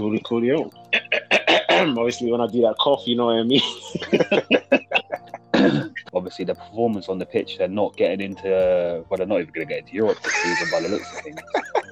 [0.00, 0.70] Coolio, coolio.
[1.98, 3.62] Obviously, when I do that cough, you know what I mean.
[6.14, 9.04] Obviously, the performance on the pitch, they're not getting into.
[9.08, 11.20] Well, they're not even going to get into Europe this season by the looks of
[11.20, 11.40] things.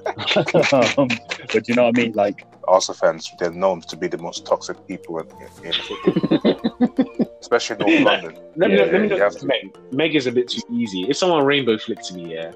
[0.97, 1.07] um,
[1.53, 2.13] but do you know what I mean?
[2.13, 5.27] Like, Arsenal fans, they're known to be the most toxic people in,
[5.63, 8.37] in football, especially North London.
[8.55, 9.43] let me, Yeah, let me you know, have.
[9.43, 9.77] Meg.
[9.91, 11.05] Meg is a bit too easy.
[11.09, 12.51] If someone rainbow flicked me, yeah,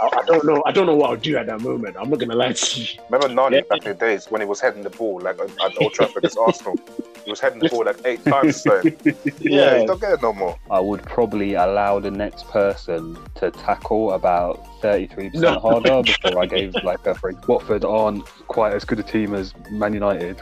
[0.00, 0.62] I, I don't know.
[0.66, 1.96] I don't know what I'll do at that moment.
[1.98, 2.86] I'm not gonna lie to you.
[3.10, 3.62] Remember Nani Yeah.
[3.68, 6.18] back in the days when he was heading the ball like at at Old Trafford
[6.18, 6.78] against Arsenal?
[7.24, 8.62] He was heading the ball like eight times.
[8.62, 9.80] So, yeah, Yeah.
[9.80, 10.56] you don't get it no more.
[10.70, 15.58] I would probably allow the next person to tackle about 33% No.
[15.58, 17.34] harder before I gave like a free.
[17.48, 20.40] Watford aren't quite as good a team as Man United.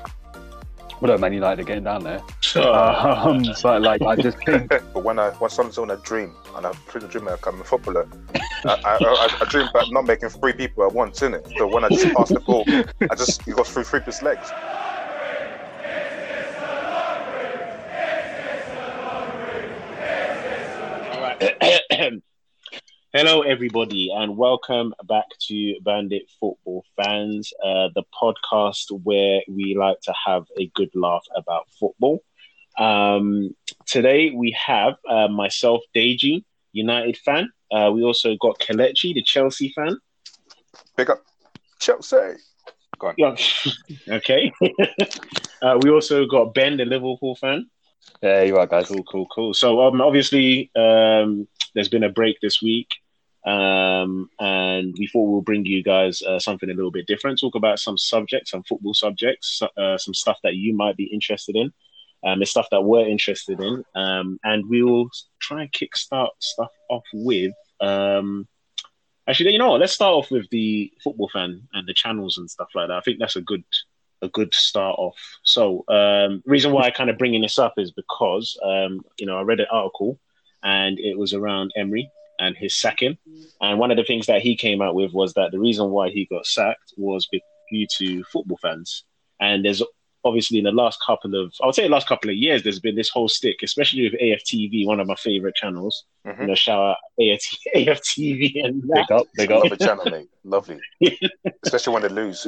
[1.00, 2.22] Well, no, Man United are getting down there.
[2.56, 6.64] Um, but like, I just think but when I when someone's on a dream and
[6.64, 8.06] I'm pretty dream like I'm a footballer,
[8.64, 11.52] I, I, I, I dream about not making three people at once, innit?
[11.58, 14.48] So when I just pass the ball, I just you go through three people's legs.
[21.10, 22.22] Alright.
[23.16, 30.00] Hello, everybody, and welcome back to Bandit Football Fans, uh, the podcast where we like
[30.00, 32.24] to have a good laugh about football.
[32.76, 33.54] Um,
[33.86, 37.52] today we have uh, myself, Deji, United fan.
[37.70, 39.96] Uh, we also got Kelechi, the Chelsea fan.
[40.96, 41.22] Pick up
[41.78, 42.16] Chelsea.
[42.98, 43.14] Go on.
[43.16, 43.36] Yeah.
[44.16, 44.52] okay.
[45.62, 47.70] uh, we also got Ben, the Liverpool fan.
[48.24, 48.88] yeah, you are, guys.
[48.88, 49.54] Cool, cool, cool.
[49.54, 52.88] So um, obviously, um, there's been a break this week,
[53.44, 57.38] um, and we thought we'll bring you guys uh, something a little bit different.
[57.38, 61.56] Talk about some subjects, some football subjects, uh, some stuff that you might be interested
[61.56, 61.72] in.
[62.24, 66.70] Um, it's stuff that we're interested in, um, and we will try and kickstart stuff
[66.88, 67.52] off with.
[67.80, 68.48] Um,
[69.28, 69.80] actually, you know what?
[69.80, 72.96] Let's start off with the football fan and the channels and stuff like that.
[72.96, 73.64] I think that's a good
[74.22, 75.18] a good start off.
[75.42, 79.36] So, um, reason why I kind of bringing this up is because um, you know
[79.36, 80.18] I read an article
[80.62, 83.18] and it was around Emery and his sacking,
[83.60, 86.10] and one of the things that he came out with was that the reason why
[86.10, 87.28] he got sacked was
[87.70, 89.04] due to football fans,
[89.40, 89.82] and there's
[90.24, 92.80] obviously in the last couple of I would say the last couple of years there's
[92.80, 96.04] been this whole stick, especially with AFTV, one of my favorite channels.
[96.26, 96.40] Mhm.
[96.40, 99.06] You know, shout out AFT, AFTV and that.
[99.08, 99.62] Big up, big up.
[99.62, 100.28] Lovely channel, mate.
[100.44, 100.80] Lovely.
[101.64, 102.46] Especially when they lose.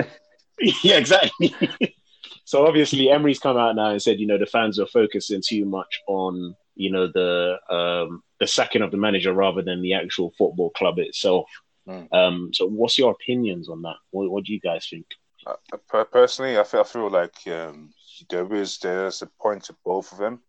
[0.83, 1.55] yeah, exactly.
[2.45, 5.65] so obviously, Emery's come out now and said, you know, the fans are focusing too
[5.67, 10.33] much on, you know, the um, the sacking of the manager rather than the actual
[10.37, 11.49] football club itself.
[11.89, 12.13] Mm.
[12.13, 13.97] Um, so, what's your opinions on that?
[14.11, 15.07] What, what do you guys think?
[15.47, 17.91] Uh, personally, I feel, I feel like um,
[18.31, 20.41] there is there's a point to both of them.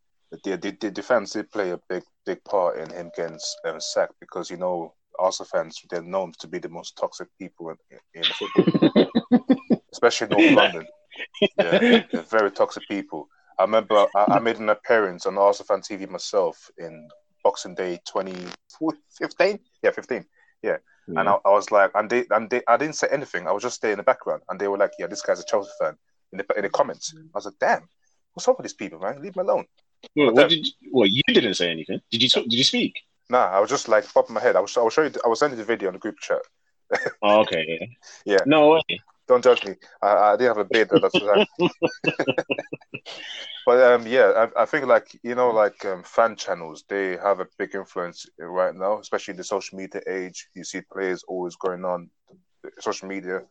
[0.43, 4.15] The, the, the defense did play a big big part in him getting um, sacked
[4.19, 7.77] because you know Arsenal fans they're known to be the most toxic people in,
[8.13, 9.07] in football,
[9.93, 10.87] especially North London.
[11.57, 13.29] Yeah, they're very toxic people.
[13.59, 17.07] I remember I, I made an appearance on Arsenal fan TV myself in
[17.47, 19.59] Boxing Day 2015.
[19.81, 20.25] Yeah, 15.
[20.63, 20.77] yeah,
[21.07, 23.47] And I, I was like, and they, and they, I didn't say anything.
[23.47, 25.45] I was just there in the background, and they were like, "Yeah, this guy's a
[25.45, 25.95] Chelsea fan."
[26.33, 27.87] In the in the comments, I was like, "Damn,
[28.33, 29.21] what's up with these people, man?
[29.21, 29.63] Leave me alone."
[30.13, 32.01] well, what did you, well, you didn't say anything.
[32.11, 32.93] Did you talk, Did you speak?
[33.29, 34.57] Nah, I was just like popping my head.
[34.57, 35.11] I was, I will show you.
[35.23, 36.41] I was sending the video on the group chat.
[37.21, 37.63] Oh, okay.
[37.79, 37.87] Yeah.
[38.33, 38.43] Yeah.
[38.45, 38.99] No way.
[39.27, 39.75] Don't judge me.
[40.01, 41.41] I, I didn't have a beard at that time.
[43.65, 47.39] but um, yeah, I, I think like you know, like um, fan channels, they have
[47.39, 50.47] a big influence right now, especially in the social media age.
[50.55, 52.09] You see players always going on
[52.79, 53.41] social media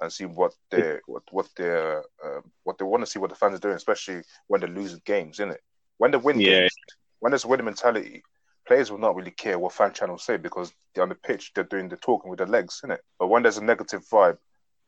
[0.00, 1.70] and see what they what what they
[2.24, 5.00] um, what they want to see what the fans are doing, especially when they're losing
[5.04, 5.60] games, isn't it?
[5.98, 6.42] When they win Yeah.
[6.42, 6.76] games,
[7.20, 8.22] when there's a winning mentality,
[8.66, 11.64] players will not really care what fan channels say because they're on the pitch, they're
[11.64, 13.00] doing the talking with their legs, isn't it?
[13.18, 14.38] But when there's a negative vibe,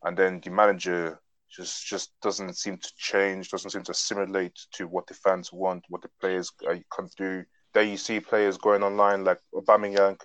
[0.05, 1.21] and then the manager
[1.51, 5.85] just just doesn't seem to change, doesn't seem to assimilate to what the fans want,
[5.89, 7.45] what the players uh, can do.
[7.73, 10.21] Then you see players going online like Aubameyang,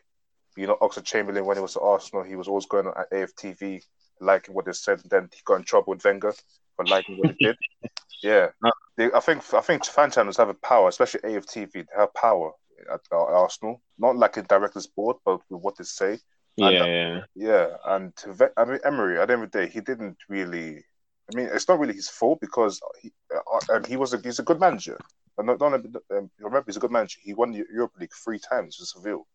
[0.56, 3.82] you know, Oxlade-Chamberlain when he was at Arsenal, he was always going on at AFTV,
[4.22, 6.34] liking what they said, and then he got in trouble with Wenger
[6.76, 7.58] for liking what he did.
[8.22, 8.50] Yeah,
[8.98, 11.72] they, I think I think fan channels have a power, especially AFTV.
[11.72, 12.52] They have power
[12.92, 16.20] at, at Arsenal, not like a director's board, but with what they say.
[16.62, 17.22] And, Yeah, yeah.
[17.36, 20.84] Yeah, and to I mean Emery, at the end of the day, he didn't really.
[21.32, 24.40] I mean, it's not really his fault because he, uh, and he was a he's
[24.40, 25.00] a good manager.
[25.38, 25.74] And not, not
[26.12, 27.20] um, remember, he's a good manager.
[27.24, 29.26] He won the Europa League three times with Seville,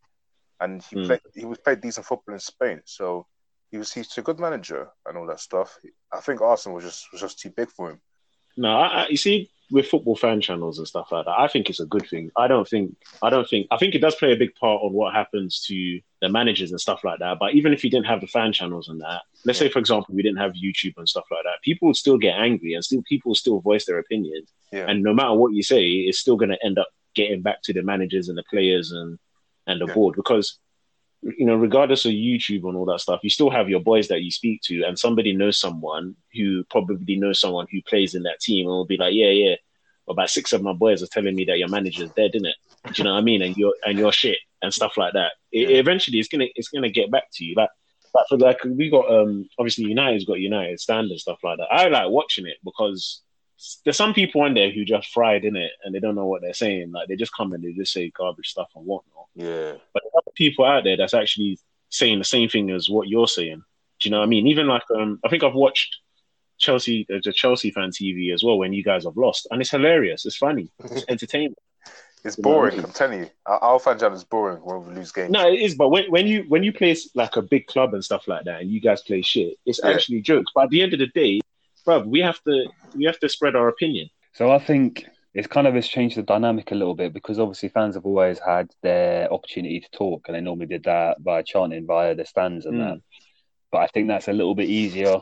[0.61, 1.03] and he Hmm.
[1.06, 2.82] played he was played decent football in Spain.
[2.85, 3.27] So
[3.70, 5.79] he was he's a good manager and all that stuff.
[6.12, 8.00] I think Arsenal was just was just too big for him.
[8.56, 11.69] No, I, I, you see, with football fan channels and stuff like that, I think
[11.69, 12.31] it's a good thing.
[12.37, 14.93] I don't think I don't think I think it does play a big part on
[14.93, 17.39] what happens to the managers and stuff like that.
[17.41, 19.67] But even if you didn't have the fan channels and that, let's yeah.
[19.67, 22.39] say for example we didn't have YouTube and stuff like that, people would still get
[22.39, 24.53] angry and still people still voice their opinions.
[24.71, 24.87] Yeah.
[24.89, 27.73] And no matter what you say, it's still going to end up getting back to
[27.73, 29.19] the managers and the players and
[29.67, 29.95] and the yeah.
[29.95, 30.59] board because
[31.38, 34.23] you know, regardless of YouTube and all that stuff, you still have your boys that
[34.23, 38.41] you speak to, and somebody knows someone who probably knows someone who plays in that
[38.41, 39.55] team, and will be like, yeah, yeah.
[40.06, 42.56] About six of my boys are telling me that your manager's dead, isn't it?
[42.87, 43.41] Do you know what I mean?
[43.41, 45.32] And you're and you're shit and stuff like that.
[45.50, 47.55] It, eventually, it's gonna it's gonna get back to you.
[47.56, 47.70] Like,
[48.15, 51.73] like for like we got um obviously United's got United standard stuff like that.
[51.73, 53.23] I like watching it because
[53.85, 56.43] there's some people on there who just fried in it and they don't know what
[56.43, 56.93] they're saying.
[56.93, 59.27] Like they just come and they just say garbage stuff and whatnot.
[59.35, 59.75] Yeah.
[59.93, 61.59] But there are people out there that's actually
[61.89, 63.62] saying the same thing as what you're saying.
[64.01, 64.47] Do you know what I mean?
[64.49, 65.97] Even like um, I think I've watched
[66.59, 69.71] Chelsea, uh, the Chelsea fan TV as well when you guys have lost, and it's
[69.71, 70.27] hilarious.
[70.27, 70.71] It's funny.
[70.85, 71.59] It's entertainment.
[72.25, 72.83] It's boring.
[72.83, 75.31] I'm telling you, our fan channel is boring when we lose games.
[75.31, 75.75] No, it is.
[75.75, 78.62] But when, when you when you play like a big club and stuff like that,
[78.62, 79.91] and you guys play shit, it's yeah.
[79.91, 80.51] actually jokes.
[80.55, 81.41] But at the end of the day,
[81.84, 84.08] bro, we have to we have to spread our opinion.
[84.32, 87.69] So I think it's kind of has changed the dynamic a little bit because obviously
[87.69, 91.86] fans have always had their opportunity to talk, and they normally did that by chanting
[91.86, 92.78] via the stands and mm.
[92.78, 92.98] that.
[93.72, 95.16] But I think that's a little bit easier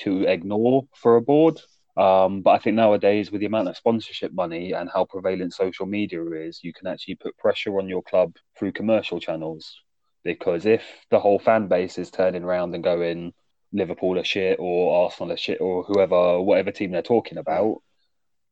[0.00, 1.60] to ignore for a board.
[1.98, 5.84] Um, but I think nowadays, with the amount of sponsorship money and how prevalent social
[5.84, 9.74] media is, you can actually put pressure on your club through commercial channels.
[10.24, 13.32] Because if the whole fan base is turning around and going,
[13.72, 17.82] Liverpool are shit or Arsenal are shit or whoever, whatever team they're talking about,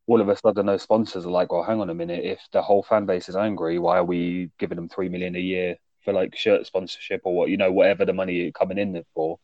[0.06, 2.24] all of a sudden those sponsors are like, well, hang on a minute.
[2.24, 5.40] If the whole fan base is angry, why are we giving them three million a
[5.40, 9.38] year for like shirt sponsorship or what, you know, whatever the money coming in for?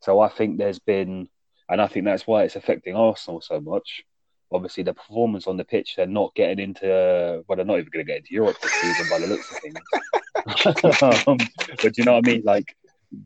[0.00, 1.28] So I think there's been,
[1.68, 4.04] and I think that's why it's affecting Arsenal so much.
[4.50, 8.06] Obviously, the performance on the pitch, they're not getting into, well, they're not even going
[8.06, 11.26] to get into Europe this season by the looks of things.
[11.26, 11.36] um,
[11.82, 12.42] but you know what I mean?
[12.44, 12.74] Like,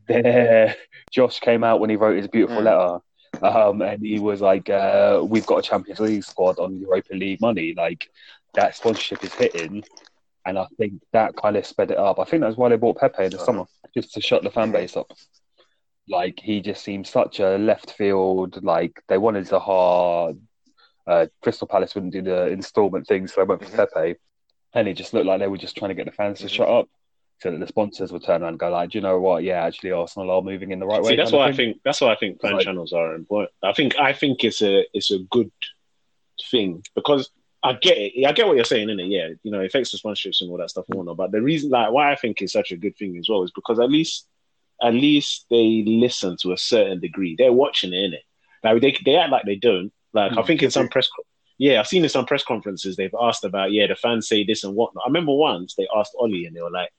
[0.07, 0.75] there,
[1.11, 2.65] Josh came out when he wrote his beautiful mm.
[2.65, 2.99] letter.
[3.41, 7.41] Um, and he was like, uh, "We've got a Champions League squad on Europa League
[7.41, 7.73] money.
[7.75, 8.09] Like
[8.53, 9.83] that sponsorship is hitting."
[10.45, 12.19] And I think that kind of sped it up.
[12.19, 14.71] I think that's why they bought Pepe in the summer, just to shut the fan
[14.71, 15.11] base up.
[16.07, 18.63] Like he just seemed such a left field.
[18.63, 20.37] Like they wanted to hard.
[21.07, 23.99] Uh, Crystal Palace wouldn't do the instalment thing, so they went for mm-hmm.
[23.99, 24.19] Pepe,
[24.73, 26.55] and it just looked like they were just trying to get the fans to mm-hmm.
[26.55, 26.87] shut up
[27.43, 29.43] so that the sponsors would turn around and go like, do you know what?
[29.43, 31.15] Yeah, actually, Arsenal are moving in the right See, way.
[31.17, 33.51] That's why I think that's why I think fan like, channels are important.
[33.61, 35.51] I think I think it's a it's a good
[36.49, 37.29] thing because
[37.61, 38.25] I get it.
[38.25, 39.07] I get what you're saying, in it.
[39.07, 41.17] Yeah, you know, it affects the sponsorships and all that stuff and whatnot.
[41.17, 43.51] But the reason, like, why I think it's such a good thing as well is
[43.51, 44.25] because at least
[44.81, 47.35] at least they listen to a certain degree.
[47.37, 48.23] They're watching it, in it.
[48.63, 49.91] Like they they act like they don't.
[50.13, 50.39] Like mm-hmm.
[50.39, 51.09] I think in some press.
[51.57, 54.63] Yeah, I've seen in some press conferences they've asked about yeah the fans say this
[54.63, 55.03] and whatnot.
[55.05, 56.89] I remember once they asked Ollie and they were like,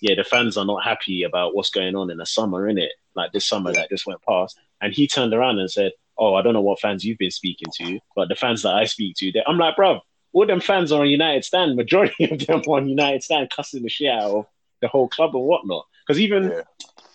[0.00, 2.92] yeah, the fans are not happy about what's going on in the summer, in it,
[3.14, 4.58] like this summer that just went past.
[4.80, 7.68] And he turned around and said, "Oh, I don't know what fans you've been speaking
[7.76, 10.00] to, but the fans that I speak to, I'm like, bro,
[10.34, 11.76] all them fans are on United stand.
[11.76, 14.46] Majority of them are on United stand, cussing the shit out of
[14.82, 15.86] the whole club and whatnot.
[16.06, 16.62] Because even, yeah.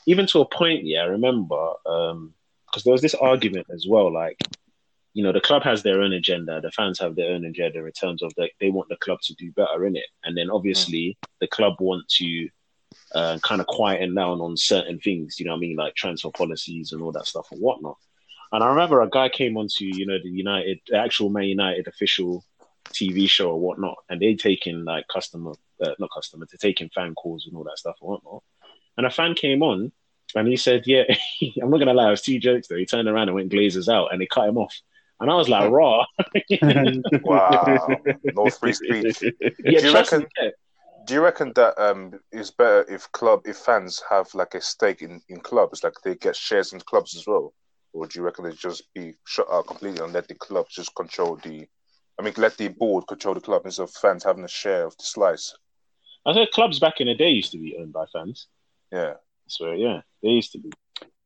[0.08, 2.34] even to a point, yeah, I remember because um,
[2.86, 4.38] there was this argument as well, like
[5.20, 7.92] you know, the club has their own agenda, the fans have their own agenda in
[7.92, 10.06] terms of like they want the club to do better in it.
[10.24, 11.28] And then obviously mm.
[11.42, 12.50] the club want to
[13.14, 16.30] uh, kind of quieten down on certain things, you know what I mean, like transfer
[16.32, 17.98] policies and all that stuff and whatnot.
[18.54, 21.90] And I remember a guy came onto, you know, the United, the actual Man United
[21.90, 22.46] official
[22.92, 25.52] TV show or whatnot, and they taking like customer,
[25.84, 28.42] uh, not customer, they're taking fan calls and all that stuff and whatnot.
[28.96, 29.92] And a fan came on
[30.34, 31.04] and he said, Yeah,
[31.62, 32.78] I'm not going to lie, it was two jokes though.
[32.78, 34.74] He turned around and went Glazers out and they cut him off.
[35.20, 36.06] And I was like, raw.
[37.24, 37.98] wow.
[38.24, 39.22] No free speech.
[39.66, 40.52] Yeah, do, you reckon, me,
[41.06, 45.02] do you reckon that um, it's better if club if fans have like a stake
[45.02, 47.54] in, in clubs, like they get shares in clubs as well?
[47.92, 50.96] Or do you reckon they just be shut out completely and let the club just
[50.96, 51.68] control the
[52.20, 54.96] I mean let the board control the club instead of fans having a share of
[54.98, 55.56] the slice?
[56.26, 58.48] I said clubs back in the day used to be owned by fans.
[58.92, 59.14] Yeah.
[59.48, 60.70] So yeah, they used to be.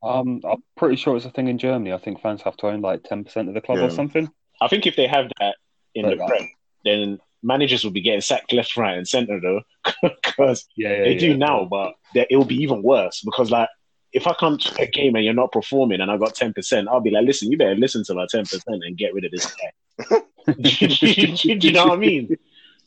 [0.03, 1.93] Um, I'm pretty sure it's a thing in Germany.
[1.93, 3.85] I think fans have to own like ten percent of the club yeah.
[3.85, 4.29] or something.
[4.61, 5.55] I think if they have that
[5.95, 6.49] in but the Prem,
[6.83, 9.61] then managers will be getting sacked left, right, and center though,
[10.01, 13.69] because yeah, yeah, they do now, but it will be even worse because like
[14.13, 16.87] if I come to a game and you're not performing and I got ten percent,
[16.87, 19.31] I'll be like, listen, you better listen to my ten percent and get rid of
[19.31, 20.21] this guy.
[20.61, 22.37] do, you know what I mean?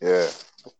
[0.00, 0.28] Yeah.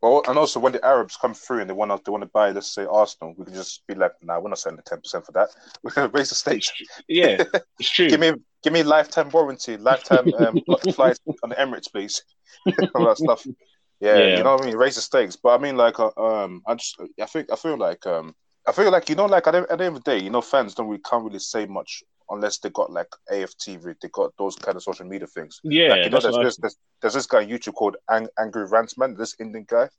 [0.01, 2.29] Well, and also when the Arabs come through and they want to, they want to
[2.29, 5.25] buy, let's say Arsenal, we can just be like, nah, we're not selling ten percent
[5.25, 5.49] for that.
[5.83, 6.71] We're gonna raise the stakes.
[7.07, 7.43] Yeah,
[7.79, 8.07] it's true.
[8.09, 10.61] give me, give me lifetime warranty, lifetime um,
[10.93, 12.21] flights on the Emirates, please.
[12.95, 13.45] All that stuff.
[13.99, 14.37] Yeah, Yeah.
[14.37, 14.77] you know what I mean.
[14.77, 17.77] Raise the stakes, but I mean, like, uh, um, I just, I think, I feel
[17.77, 18.35] like, um,
[18.67, 20.29] I feel like you know, like at the, at the end of the day, you
[20.29, 24.33] know, fans don't really can't really say much unless they got like AFTV, they got
[24.37, 25.59] those kind of social media things.
[25.63, 28.65] yeah, like, you know, there's, this, there's, there's this guy on YouTube called Ang- Angry
[28.67, 29.89] Rantsman, this Indian guy.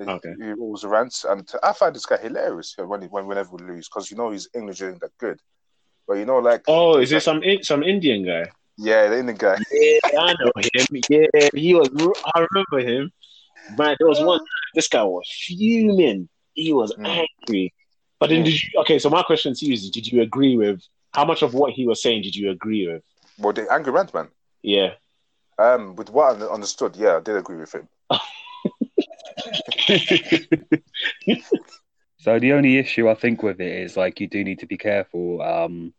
[0.00, 0.34] Okay.
[0.40, 3.88] He always rants, and I find this guy hilarious when, he, when whenever we lose
[3.88, 5.38] because you know his English isn't that good.
[6.06, 8.50] But you know, like, Oh, is there some some Indian guy?
[8.78, 9.56] yeah, the Indian guy.
[9.72, 11.02] Yeah, I know him.
[11.10, 11.88] Yeah, he was.
[12.34, 13.10] I remember him.
[13.76, 14.40] But there was one.
[14.74, 16.28] This guy was fuming.
[16.54, 17.06] He was Mm.
[17.48, 17.74] angry.
[18.18, 18.80] But then, did you?
[18.80, 21.72] Okay, so my question to you is: Did you agree with how much of what
[21.72, 22.22] he was saying?
[22.22, 23.02] Did you agree with?
[23.38, 24.28] Well, the Angry rant man.
[24.62, 24.94] Yeah.
[25.58, 27.88] Um, with what I understood, yeah, I did agree with him.
[32.18, 34.76] So the only issue I think with it is like you do need to be
[34.76, 35.92] careful um,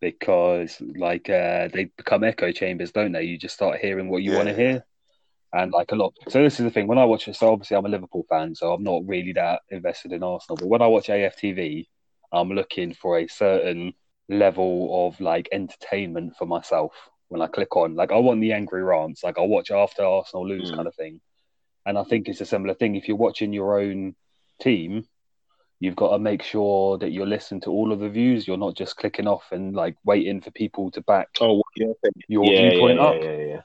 [0.00, 3.24] because like uh, they become echo chambers, don't they?
[3.24, 4.32] You just start hearing what you Yeah.
[4.32, 4.84] want to hear,
[5.52, 6.14] and like a lot.
[6.28, 7.36] So this is the thing when I watch it.
[7.36, 10.56] So obviously I'm a Liverpool fan, so I'm not really that invested in Arsenal.
[10.56, 11.86] But when I watch AFTV,
[12.32, 13.94] I'm looking for a certain
[14.28, 16.92] level of like entertainment for myself.
[17.28, 20.46] When I click on, like I want the angry rants, like I'll watch after Arsenal
[20.46, 20.76] lose Mm.
[20.76, 21.20] kind of thing.
[21.86, 22.94] And I think it's a similar thing.
[22.96, 24.14] If you're watching your own
[24.60, 25.06] team,
[25.80, 28.46] you've got to make sure that you're listening to all of the views.
[28.46, 31.88] You're not just clicking off and like waiting for people to back Oh, yeah,
[32.28, 33.16] your yeah, viewpoint yeah, up.
[33.16, 33.60] yeah, yeah, yeah.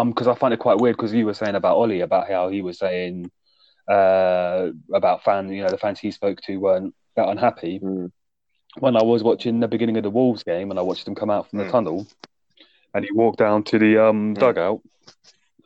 [0.00, 2.48] Um, because I find it quite weird because you were saying about Ollie about how
[2.48, 3.30] he was saying
[3.90, 7.80] uh about fan, you know, the fans he spoke to weren't that unhappy.
[7.80, 8.10] Mm.
[8.78, 11.30] When I was watching the beginning of the Wolves game and I watched him come
[11.30, 11.70] out from the Mm.
[11.72, 12.06] tunnel
[12.94, 14.38] and he walked down to the um Mm.
[14.40, 14.80] dugout,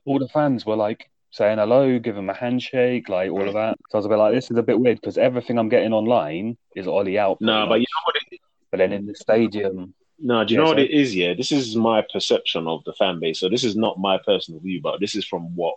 [0.04, 3.76] all the fans were like saying hello, give him a handshake, like all of that.
[3.90, 5.92] So I was a bit like, this is a bit weird because everything I'm getting
[5.92, 7.40] online is Ollie out.
[7.40, 8.16] No, pretty but you know what?
[8.30, 11.14] It, but then in the stadium, no, do you Yeah, know what so- it is?
[11.14, 13.40] Yeah, this is my perception of the fan base.
[13.40, 15.74] So this is not my personal view, but this is from what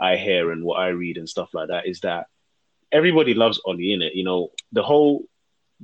[0.00, 1.86] I hear and what I read and stuff like that.
[1.86, 2.26] Is that
[2.92, 4.14] everybody loves Ollie in it?
[4.14, 5.24] You know, the whole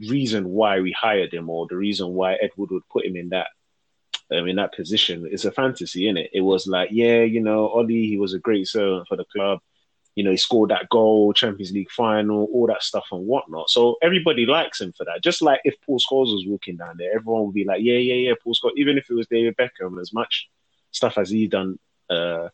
[0.09, 3.49] reason why we hired him or the reason why Ed Woodward put him in that
[4.33, 6.31] um, in that position is a fantasy in it.
[6.33, 9.61] It was like, yeah, you know, Ollie, he was a great servant for the club.
[10.15, 13.71] You know, he scored that goal, Champions League final, all that stuff and whatnot.
[13.71, 15.23] So everybody likes him for that.
[15.23, 18.15] Just like if Paul Scholes was walking down there, everyone would be like, yeah, yeah,
[18.15, 18.77] yeah, Paul Scholes.
[18.77, 20.49] Even if it was David Beckham, as much
[20.91, 21.79] stuff as he done
[22.09, 22.49] uh,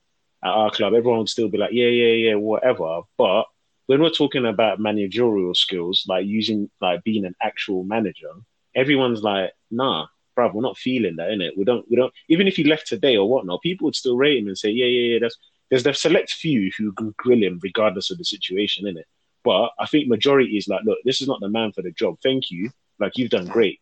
[0.44, 3.02] at our club, everyone would still be like, yeah, yeah, yeah, whatever.
[3.16, 3.46] But
[3.86, 8.30] when we're talking about managerial skills, like using, like being an actual manager,
[8.74, 11.56] everyone's like, nah, bruv, we're not feeling that, innit?
[11.56, 14.38] We don't, we don't, even if he left today or whatnot, people would still rate
[14.38, 15.36] him and say, yeah, yeah, yeah, that's,
[15.70, 19.04] there's the select few who can grill him regardless of the situation, innit?
[19.44, 22.16] But I think majority is like, look, this is not the man for the job.
[22.22, 22.70] Thank you.
[22.98, 23.80] Like, you've done great.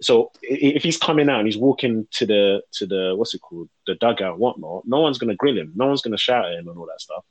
[0.00, 3.68] So if he's coming out and he's walking to the, to the, what's it called,
[3.86, 5.72] the dugout whatnot, no one's to grill him.
[5.74, 7.24] No one's to shout at him and all that stuff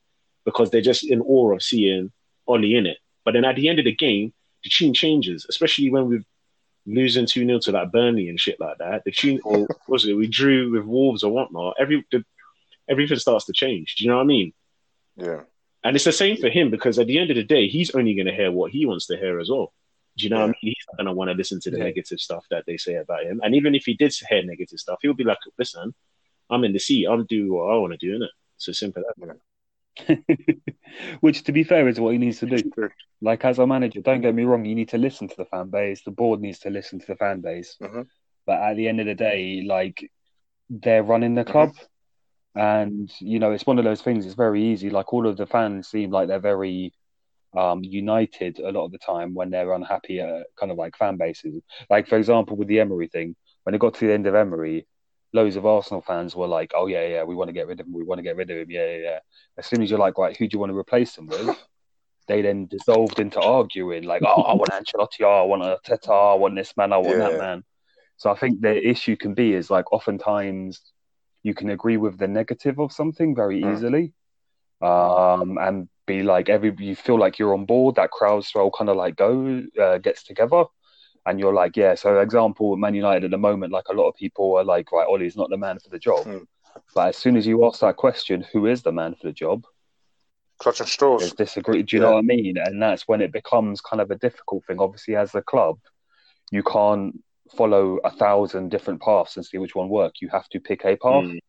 [0.46, 2.12] because they're just in awe of seeing
[2.48, 2.98] Ollie in it.
[3.26, 6.26] But then at the end of the game, the tune changes, especially when we're
[6.86, 9.04] losing 2 0 to like Burnley and shit like that.
[9.06, 12.24] The tune, or was it, we drew with Wolves or whatnot, every, the,
[12.90, 13.96] everything starts to change.
[13.96, 14.54] Do you know what I mean?
[15.16, 15.42] Yeah.
[15.84, 18.16] And it's the same for him because at the end of the day, he's only
[18.16, 19.72] going to hear what he wants to hear as well.
[20.18, 20.56] Do you know what I mean?
[20.62, 21.86] He's not going to want to listen to the Yeah.
[21.86, 23.40] negative stuff that they say about him.
[23.44, 25.94] And even if he did hear negative stuff, he'll be like, listen,
[26.50, 27.06] I'm in the seat.
[27.06, 28.28] I'm doing what I want to do, innit?
[28.58, 29.38] So simple as that.
[31.20, 32.72] which to be fair is what he needs to do.
[33.22, 35.70] Like as a manager, don't get me wrong, you need to listen to the fan
[35.70, 36.04] base.
[36.04, 37.76] The board needs to listen to the fan base.
[37.82, 38.08] Mhm.
[38.46, 40.10] But at the end of the day, like
[40.70, 41.74] they're running the club,
[42.56, 44.26] and you know it's one of those things.
[44.26, 44.90] It's very easy.
[44.90, 46.94] Like all of the fans seem like they're very
[47.56, 51.18] um, united a lot of the time when they're unhappy at kind of like fan
[51.18, 51.62] bases.
[51.90, 54.88] Like for example, with the Emery thing, when it got to the end of Emery,
[55.34, 57.86] loads of Arsenal fans were like, "Oh yeah, yeah, we want to get rid of
[57.88, 57.94] him.
[57.94, 58.72] We want to get rid of him.
[58.72, 59.20] Yeah, yeah, yeah."
[59.58, 61.50] As soon as you're like, "Right, who do you want to replace him with?"
[62.28, 65.22] They then dissolved into arguing, like, "Oh, I want Ancelotti.
[65.24, 66.34] Oh, I want Arteta.
[66.34, 66.94] I want this man.
[66.94, 67.30] I want Yeah.
[67.30, 67.64] that man."
[68.18, 70.80] So I think the issue can be is like oftentimes
[71.42, 73.74] you can agree with the negative of something very Mm.
[73.74, 74.14] easily,
[74.82, 77.96] um, and be like every you feel like you're on board.
[77.96, 80.66] That crowdsource kind of like go uh, gets together,
[81.26, 81.96] and you're like, yeah.
[81.96, 85.08] So example, Man United at the moment, like a lot of people are like, right,
[85.08, 86.26] Ollie's not the man for the job.
[86.26, 86.46] Mm.
[86.96, 89.66] But as soon as you ask that question, who is the man for the job?
[90.60, 91.22] Clutching straws.
[91.22, 91.84] There's disagree.
[91.84, 92.10] Do you Yeah.
[92.10, 92.58] know what I mean?
[92.58, 94.80] And that's when it becomes kind of a difficult thing.
[94.80, 95.80] Obviously, as a club,
[96.52, 97.22] you can't
[97.56, 100.22] follow a thousand different paths and see which one work.
[100.22, 101.26] You have to pick a path.
[101.26, 101.40] Mm.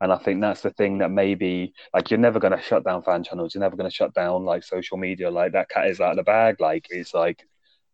[0.00, 3.02] And I think that's the thing that maybe like you're never going to shut down
[3.02, 3.54] fan channels.
[3.54, 5.30] You're never going to shut down like social media.
[5.30, 6.60] Like that cat is out of the bag.
[6.60, 7.44] Like it's like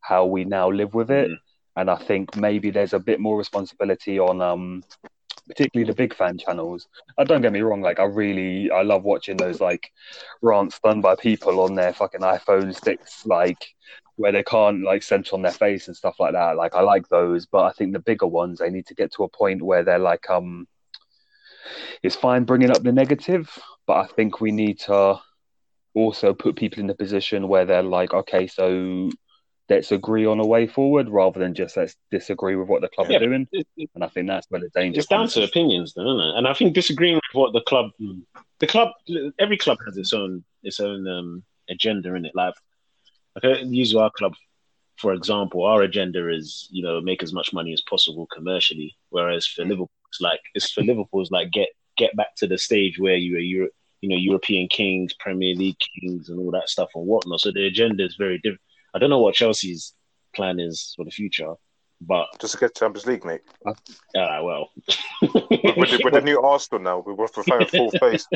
[0.05, 1.31] how we now live with it.
[1.31, 1.37] Mm.
[1.77, 4.85] And I think maybe there's a bit more responsibility on um
[5.47, 6.89] particularly the big fan channels.
[7.19, 9.91] Uh, don't get me wrong, like I really I love watching those like
[10.43, 13.75] rants done by people on their fucking iPhone sticks, like
[14.17, 16.57] where they can't like center on their face and stuff like that.
[16.57, 19.25] Like I like those, but I think the bigger ones they need to get to
[19.25, 20.67] a point where they're like um
[22.03, 23.51] it's fine bringing up the negative,
[23.87, 25.21] but I think we need to
[25.95, 29.11] also put people in the position where they're like, okay, so
[29.69, 33.09] let's agree on a way forward rather than just let's disagree with what the club
[33.11, 33.47] yeah, are doing.
[33.95, 34.99] and I think that's where the danger.
[34.99, 36.37] It's down to opinions, then, isn't it?
[36.37, 37.91] And I think disagreeing with what the club,
[38.59, 38.91] the club,
[39.39, 42.33] every club has its own its own um, agenda in it.
[42.35, 42.55] Like,
[43.37, 44.35] okay, use our club
[44.97, 45.65] for example.
[45.65, 49.91] Our agenda is you know make as much money as possible commercially, whereas for Liverpool,
[50.09, 53.41] it's like it's for Liverpool's like get get back to the stage where you are
[53.41, 53.69] Euro,
[54.01, 57.41] you know European kings, Premier League kings, and all that stuff and whatnot.
[57.41, 58.61] So the agenda is very different
[58.95, 59.95] I don't know what Chelsea's
[60.35, 61.55] plan is for the future,
[62.01, 63.41] but just to get Champions League, mate.
[63.67, 63.75] Uh,
[64.15, 64.71] well,
[65.21, 68.27] with, the, with, the, new Arsenal now, we are preferring full face.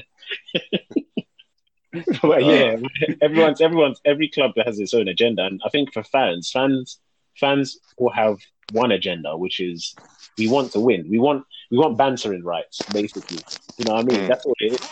[2.23, 2.77] but yeah,
[3.23, 7.01] everyone's everyone's every club has its own agenda, and I think for fans, fans
[7.37, 8.39] fans will have
[8.73, 9.95] one agenda, which is
[10.37, 11.09] we want to win.
[11.09, 13.39] We want we want bantering rights, basically.
[13.79, 14.21] You know what I mean?
[14.25, 14.29] Mm.
[14.29, 14.89] That's what it is.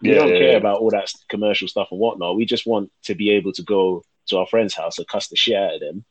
[0.00, 0.56] We yeah, don't yeah, care yeah.
[0.56, 2.36] about all that commercial stuff and whatnot.
[2.36, 5.36] We just want to be able to go to our friend's house and cuss the
[5.36, 6.04] shit out of them.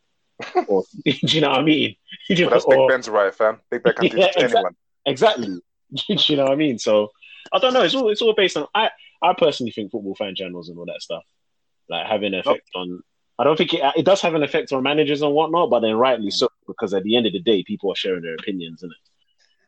[0.68, 1.96] or, do you know what I mean?
[2.30, 3.60] Well, that's or, Big Ben's right, fam.
[3.70, 4.76] Big Ben can do yeah, to exactly, anyone.
[5.06, 5.62] Exactly.
[6.08, 6.80] you know what I mean?
[6.80, 7.10] So
[7.52, 7.82] I don't know.
[7.82, 8.68] It's all it's all based on.
[8.74, 8.90] I
[9.22, 11.24] I personally think football fan channels and all that stuff
[11.92, 12.80] like having an effect oh.
[12.80, 13.04] on.
[13.38, 15.96] I don't think it, it does have an effect on managers and whatnot, but then
[15.96, 16.34] rightly mm.
[16.34, 19.10] so because at the end of the day, people are sharing their opinions, isn't it?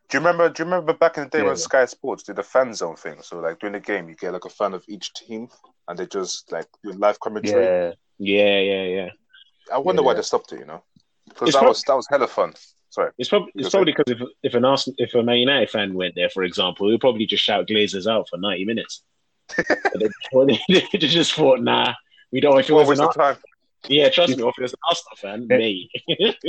[0.09, 0.49] Do you remember?
[0.49, 1.61] Do you remember back in the day yeah, when yeah.
[1.61, 3.17] Sky Sports did the fan zone thing?
[3.21, 5.49] So like during the game, you get like a fan of each team,
[5.87, 7.65] and they just like do live commentary.
[7.65, 7.93] Yeah.
[8.17, 9.09] Yeah, yeah, yeah.
[9.71, 10.05] I wonder yeah.
[10.07, 10.59] why they stopped it.
[10.59, 10.83] You know,
[11.27, 12.53] because that prob- was that was hella fun.
[12.89, 15.93] Sorry, it's, prob- it's probably because if if an Arsenal, if a Man United fan
[15.93, 19.03] went there, for example, he'd probably just shout Glazers out for ninety minutes.
[19.57, 20.09] they,
[20.69, 21.93] they, just thought, nah,
[22.31, 22.59] we don't.
[22.59, 23.09] If it was an
[23.89, 25.89] yeah, trust me, if it was an Arsenal fan, me.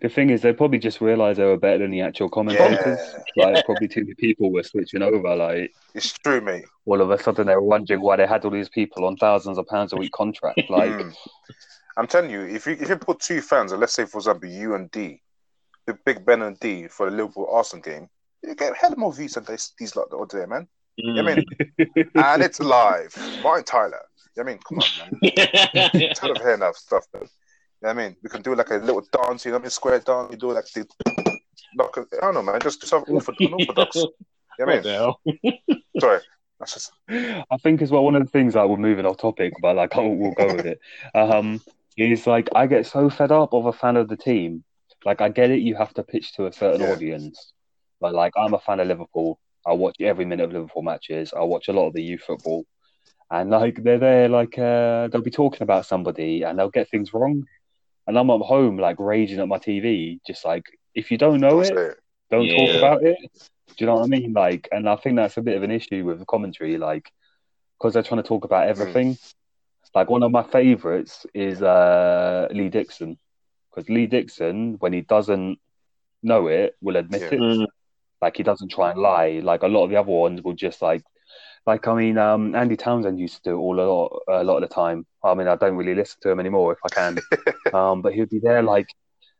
[0.00, 2.98] the thing is, they probably just realised they were better than the actual commentators.
[2.98, 3.18] Yeah.
[3.38, 5.36] Like, probably too many people were switching over.
[5.36, 6.64] Like, it's true, mate.
[6.86, 9.58] All of a sudden, they were wondering why they had all these people on thousands
[9.58, 10.60] of pounds a week contract.
[10.70, 11.10] Like, hmm.
[11.98, 14.74] I'm telling you, if you if you put two fans, let's say for example, you
[14.74, 15.20] and D,
[15.86, 18.08] the Big Ben and D for the Liverpool Arsenal game,
[18.42, 20.66] you get hell more views than these, these lot the other day, man.
[21.02, 21.18] Mm.
[21.18, 23.14] I mean, and it's live.
[23.42, 24.02] Martin Tyler.
[24.38, 26.14] I mean, come on, man.
[26.14, 27.28] Ton of hair now stuff, man.
[27.82, 28.16] You know what I mean?
[28.22, 29.70] We can do like a little dance, you know what I mean?
[29.70, 30.86] Square dance, we do like the
[31.76, 33.96] like I don't know, man, just do something unorthodox.
[33.96, 34.10] you
[34.58, 35.82] know what I mean?
[36.00, 36.20] Sorry.
[36.66, 36.92] Just...
[37.10, 39.94] I think as well one of the things that we're moving off topic, but like
[39.94, 40.80] we'll, we'll go with it.
[41.14, 41.60] Um,
[41.96, 44.64] is like I get so fed up of a fan of the team.
[45.04, 46.92] Like I get it, you have to pitch to a certain yeah.
[46.92, 47.52] audience,
[48.00, 49.38] but like I'm a fan of Liverpool.
[49.66, 51.32] I watch every minute of Liverpool matches.
[51.36, 52.64] I watch a lot of the youth football,
[53.30, 57.12] and like they're there, like uh, they'll be talking about somebody and they'll get things
[57.12, 57.44] wrong,
[58.06, 60.64] and I'm at home like raging at my TV, just like
[60.94, 61.98] if you don't know it, it,
[62.30, 62.66] don't yeah.
[62.66, 63.16] talk about it.
[63.76, 64.32] Do you know what I mean?
[64.32, 67.12] Like, and I think that's a bit of an issue with the commentary, like,
[67.78, 69.14] because they're trying to talk about everything.
[69.14, 69.34] Mm.
[69.94, 73.18] Like one of my favourites is uh, Lee Dixon,
[73.70, 75.58] because Lee Dixon, when he doesn't
[76.22, 77.28] know it, will admit yeah.
[77.28, 77.40] it.
[77.40, 77.66] Mm.
[78.22, 79.40] Like he doesn't try and lie.
[79.42, 81.02] Like a lot of the other ones will just like
[81.66, 84.62] like I mean, um, Andy Townsend used to do it all a lot, a lot
[84.62, 85.06] of the time.
[85.24, 87.18] I mean, I don't really listen to him anymore if I can,
[87.74, 88.86] um, but he'd be there like,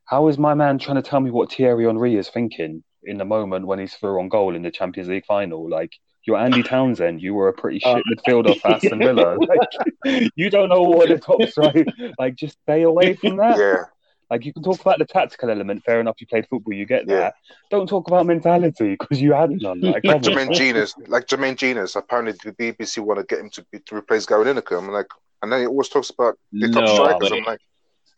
[0.04, 3.24] "How is my man trying to tell me what Thierry Henry is thinking in the
[3.24, 5.92] moment when he's through on goal in the Champions League final?" Like,
[6.26, 7.22] you're Andy Townsend.
[7.22, 9.36] You were a pretty shit midfielder for Aston Villa.
[9.38, 11.86] Like, you don't know what the top's right.
[12.18, 13.56] Like, just stay away from that.
[13.58, 13.84] Yeah.
[14.30, 15.84] Like you can talk about the tactical element.
[15.84, 17.14] Fair enough, you played football, you get that.
[17.14, 17.30] Yeah.
[17.70, 19.80] Don't talk about mentality because you had none.
[19.80, 21.94] Like, like Jermaine Jenas, like Jermaine Jenas.
[21.94, 24.78] Apparently, the BBC want to get him to, be, to replace Gary Lineker.
[24.78, 25.06] I'm like,
[25.42, 27.32] and then he always talks about the top no, strikers.
[27.32, 27.60] I'm like,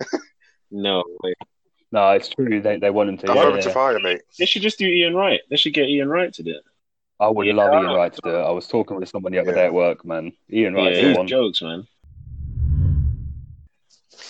[0.70, 1.36] no, wait.
[1.92, 2.62] no, it's true.
[2.62, 3.30] They they want him to.
[3.30, 3.60] I'm yeah, yeah.
[3.60, 4.22] to fire, mate.
[4.38, 5.40] They should just do Ian Wright.
[5.50, 6.64] They should get Ian Wright to do it.
[7.20, 7.54] I would yeah.
[7.54, 8.40] love Ian Wright to do it.
[8.40, 10.32] I was talking with someone the other day at work, man.
[10.50, 11.86] Ian Wright, yeah, jokes, man.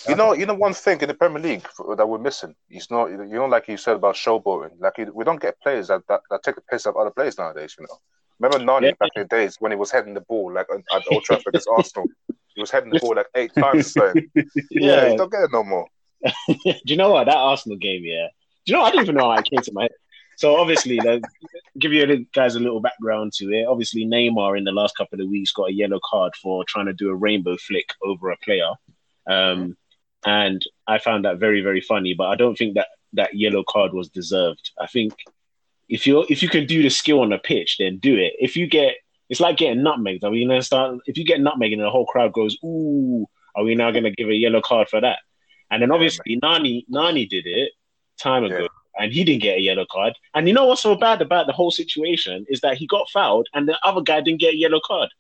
[0.09, 1.67] You know, you know one thing in the Premier League
[1.97, 2.55] that we're missing.
[2.71, 4.81] It's not, you know, like you said about showboating.
[4.81, 7.77] Like we don't get players that, that, that take the piss of other players nowadays.
[7.79, 7.99] You know,
[8.39, 8.93] remember Nani yeah.
[8.99, 11.69] back in the days when he was heading the ball like at Old Trafford against
[11.77, 12.09] Arsenal.
[12.55, 13.93] He was heading the ball like eight times.
[13.93, 15.87] So yeah, yeah, you don't get it no more.
[16.49, 18.03] Do you know what that Arsenal game?
[18.05, 18.29] Yeah.
[18.67, 18.85] Do you know?
[18.85, 19.93] I don't even know how it came to my head.
[20.39, 21.21] So obviously, the,
[21.81, 23.67] give you guys a little background to it.
[23.67, 26.93] Obviously, Neymar in the last couple of weeks got a yellow card for trying to
[26.93, 28.71] do a rainbow flick over a player,
[29.27, 29.77] um,
[30.27, 32.15] and I found that very very funny.
[32.15, 34.71] But I don't think that that yellow card was deserved.
[34.81, 35.15] I think
[35.89, 38.35] if you if you can do the skill on the pitch, then do it.
[38.39, 38.97] If you get
[39.29, 40.25] it's like getting nutmegged.
[40.25, 43.65] Are we gonna start if you get nutmegged and the whole crowd goes, ooh, are
[43.65, 45.19] we now gonna give a yellow card for that?
[45.71, 47.73] And then obviously yeah, Nani Nani did it
[48.19, 48.61] time ago.
[48.61, 48.69] Yeah.
[49.01, 50.15] And he didn't get a yellow card.
[50.35, 53.47] And you know what's so bad about the whole situation is that he got fouled
[53.55, 55.11] and the other guy didn't get a yellow card.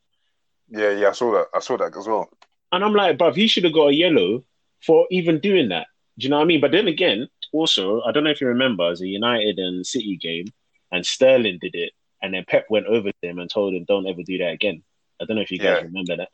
[0.69, 1.47] Yeah, yeah, I saw that.
[1.55, 2.29] I saw that as well.
[2.73, 4.45] And I'm like, bruv, he should have got a yellow
[4.85, 5.87] for even doing that.
[6.19, 6.61] Do you know what I mean?
[6.61, 10.17] But then again, also, I don't know if you remember, as a United and City
[10.17, 10.47] game,
[10.91, 14.07] and Sterling did it, and then Pep went over to him and told him, "Don't
[14.07, 14.83] ever do that again."
[15.21, 15.87] I don't know if you guys yeah.
[15.87, 16.29] remember that.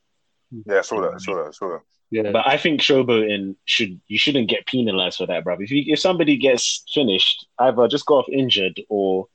[0.67, 1.15] Yeah, I saw that.
[1.15, 1.49] I saw that.
[1.49, 1.81] I saw that.
[2.11, 2.31] Yeah.
[2.31, 5.57] But I think showboating should you shouldn't get penalized for that, bro.
[5.59, 9.27] If you if somebody gets finished, either just go off injured or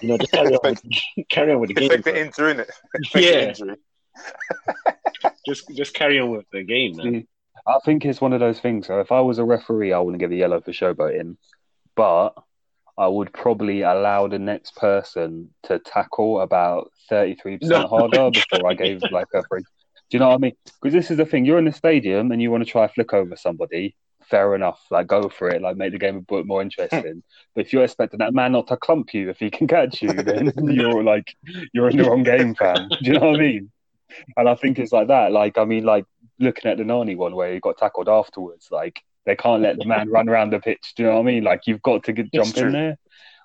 [0.00, 0.82] you know just carry on with,
[1.28, 1.90] carry on with the game.
[1.90, 2.70] Fake the injury, innit?
[3.14, 3.48] yeah.
[3.48, 3.76] Injury.
[5.46, 7.06] just just carry on with the game, man.
[7.06, 7.26] Mm.
[7.66, 8.86] I think it's one of those things.
[8.86, 11.36] So if I was a referee, I wouldn't give a yellow for showboating,
[11.96, 12.34] but
[12.98, 18.70] I would probably allow the next person to tackle about thirty three percent harder before
[18.70, 19.62] I gave like a free.
[20.08, 20.52] Do you know what I mean?
[20.80, 23.12] Because this is the thing: you're in the stadium and you want to try flick
[23.12, 23.94] over somebody.
[24.30, 27.22] Fair enough, like go for it, like make the game a bit more interesting.
[27.54, 30.12] but if you're expecting that man not to clump you if he can catch you,
[30.12, 31.36] then you're like
[31.72, 32.88] you're in the wrong game, fam.
[32.88, 33.70] Do you know what I mean?
[34.36, 35.32] And I think it's like that.
[35.32, 36.06] Like I mean, like
[36.38, 39.86] looking at the Nani one where he got tackled afterwards, like they can't let the
[39.86, 40.94] man run around the pitch.
[40.96, 41.44] Do you know what I mean?
[41.44, 42.98] Like you've got to get, jump in there.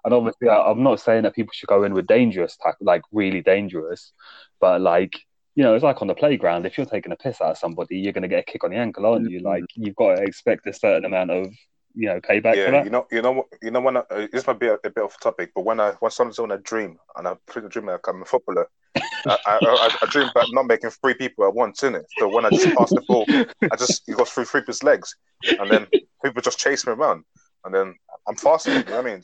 [0.04, 3.04] And obviously, I, am not saying that people should go in with dangerous, tack- like
[3.12, 4.14] really dangerous,
[4.60, 5.16] but like
[5.56, 6.66] you know, it's like on the playground.
[6.66, 8.72] If you're taking a piss out of somebody, you're going to get a kick on
[8.72, 9.40] the ankle, aren't you?
[9.40, 9.48] Mm-hmm.
[9.48, 11.54] Like you've got to expect a certain amount of
[11.96, 12.86] you know payback yeah, for that.
[12.86, 15.00] You know, you know, you know when I, uh, this might be a, a, bit
[15.00, 17.88] off topic, but when I when someone's on a dream and I put a dream
[17.88, 21.84] like I'm a footballer, I, I, I, dream about not making three people at once
[21.84, 22.06] in it.
[22.18, 25.16] So when I just pass the ball, I just he goes through three people's legs,
[25.44, 25.88] and then
[26.24, 27.24] people just chase me around,
[27.66, 27.96] and then
[28.28, 28.74] I'm faster.
[28.74, 29.24] You know I mean,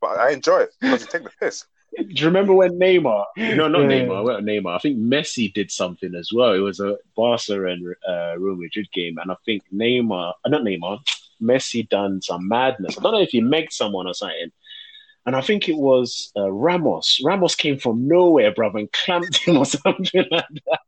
[0.00, 1.66] but I enjoy it because you take the piss.
[1.96, 3.24] Do you remember when Neymar?
[3.36, 3.88] No, not yeah.
[3.88, 4.24] Neymar.
[4.24, 4.76] Well, Neymar.
[4.76, 6.52] I think Messi did something as well.
[6.52, 10.62] It was a Barca and uh, Real Madrid game, and I think Neymar, uh, not
[10.62, 10.98] Neymar,
[11.42, 12.98] Messi done some madness.
[12.98, 14.50] I don't know if he megged someone or something.
[15.26, 17.20] And I think it was uh, Ramos.
[17.24, 20.80] Ramos came from nowhere, brother, and clamped him or something like that.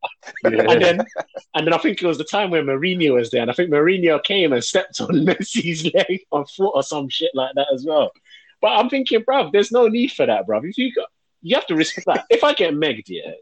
[0.45, 0.71] Yeah.
[0.71, 1.07] And then,
[1.55, 3.71] and then I think it was the time when Mourinho was there, and I think
[3.71, 7.85] Mourinho came and stepped on Messi's leg or foot or some shit like that as
[7.85, 8.13] well.
[8.61, 10.69] But I'm thinking, bruv, there's no need for that, bruv.
[10.69, 11.09] If you got,
[11.43, 12.27] you have to respect that.
[12.31, 13.33] If I get megged, yeah,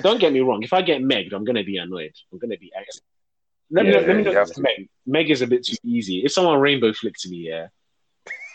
[0.00, 0.64] don't get me wrong.
[0.64, 2.14] If I get megged, I'm gonna be annoyed.
[2.32, 2.88] I'm gonna be angry.
[3.70, 4.44] Let me, yeah, let me know.
[4.58, 4.88] Meg.
[5.06, 6.24] Meg is a bit too easy.
[6.24, 7.68] If someone rainbow flicks me, yeah,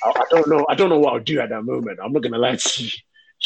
[0.04, 0.66] I, I, don't know.
[0.70, 2.00] I don't know what I'll do at that moment.
[2.04, 2.92] I'm not gonna lie to you.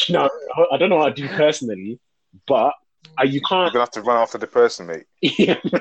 [0.06, 0.30] You know,
[0.70, 1.98] I don't know what I do personally,
[2.46, 2.72] but
[3.20, 3.64] uh, you can't.
[3.64, 5.06] You're gonna have to run after the person, mate.
[5.20, 5.56] yeah,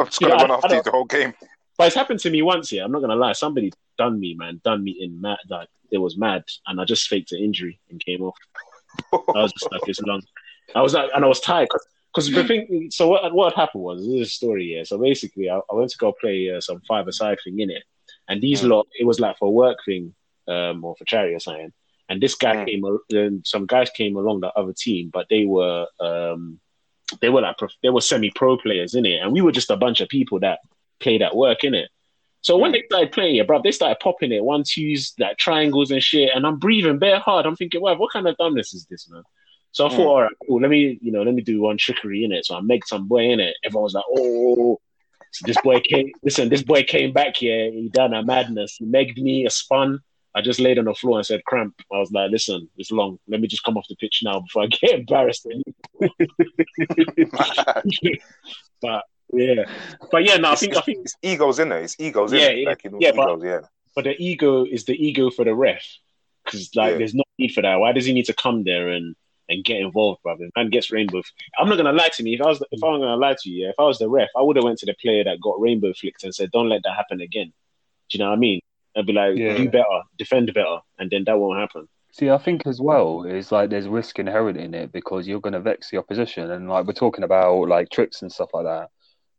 [0.00, 1.34] I'm just gonna yeah, run I, after I you the whole game.
[1.78, 2.72] But it's happened to me once.
[2.72, 3.32] Yeah, I'm not gonna lie.
[3.32, 4.60] Somebody done me, man.
[4.64, 5.38] Done me in mad.
[5.48, 8.36] Like it was mad, and I just faked an injury and came off.
[9.12, 10.22] I was just like this long.
[10.74, 11.86] I was like, and I was tired because
[12.24, 12.88] the thing.
[12.90, 14.74] So what what happened was this is a story.
[14.74, 14.84] Yeah.
[14.84, 17.84] So basically, I, I went to go play uh, some five aside thing in it,
[18.28, 18.68] and these mm.
[18.68, 20.14] lot it was like for a work thing,
[20.48, 21.72] um, or for charity or something.
[22.08, 22.66] And this guy mm.
[22.66, 26.60] came, and some guys came along the other team, but they were um,
[27.20, 29.76] they were like they were semi pro players in it, and we were just a
[29.76, 30.60] bunch of people that
[31.00, 31.90] played at work in it.
[32.42, 35.90] So when they started playing it, bro, they started popping it one twos, like triangles
[35.90, 37.44] and shit, and I'm breathing bare hard.
[37.44, 39.24] I'm thinking, wow, what kind of dumbness is this, man?
[39.76, 40.06] So I thought, mm.
[40.06, 42.46] all right, cool, let me, you know, let me do one trickery in it.
[42.46, 43.56] So I make some boy in it.
[43.62, 44.80] Everyone was like, oh,
[45.32, 46.12] so this boy came.
[46.22, 47.70] Listen, this boy came back here.
[47.70, 48.76] He done a madness.
[48.78, 50.00] He megged me a spun.
[50.34, 53.18] I just laid on the floor and said, "Cramp." I was like, "Listen, it's long.
[53.28, 55.46] Let me just come off the pitch now before I get embarrassed."
[58.80, 59.64] but yeah,
[60.10, 61.82] but yeah, no, I think I think it's egos in there.
[61.82, 63.60] It's egos yeah, in yeah, like, yeah, egos, but, yeah.
[63.94, 65.84] But the ego is the ego for the ref
[66.46, 66.98] because like yeah.
[66.98, 67.76] there's no need for that.
[67.76, 69.14] Why does he need to come there and
[69.48, 70.48] and get involved, brother?
[70.56, 71.22] Man gets rainbow.
[71.58, 72.34] I'm not gonna lie to me.
[72.34, 74.28] If I was if I'm gonna lie to you, yeah, if I was the ref,
[74.36, 76.82] I would have went to the player that got rainbow flicked and said, "Don't let
[76.84, 77.52] that happen again."
[78.08, 78.60] Do you know what I mean?
[78.96, 79.56] I'd be like, yeah.
[79.56, 81.88] "Do better, defend better," and then that won't happen.
[82.12, 85.52] See, I think as well is like there's risk inherent in it because you're going
[85.52, 88.88] to vex the opposition, and like we're talking about like tricks and stuff like that.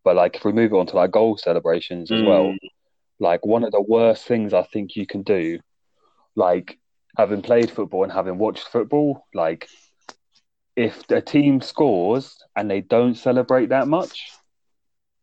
[0.03, 2.27] But like if we move on to like goal celebrations as mm.
[2.27, 2.55] well,
[3.19, 5.59] like one of the worst things I think you can do,
[6.35, 6.77] like
[7.17, 9.67] having played football and having watched football, like
[10.77, 14.31] if a team scores and they don't celebrate that much,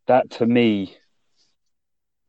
[0.09, 0.97] that to me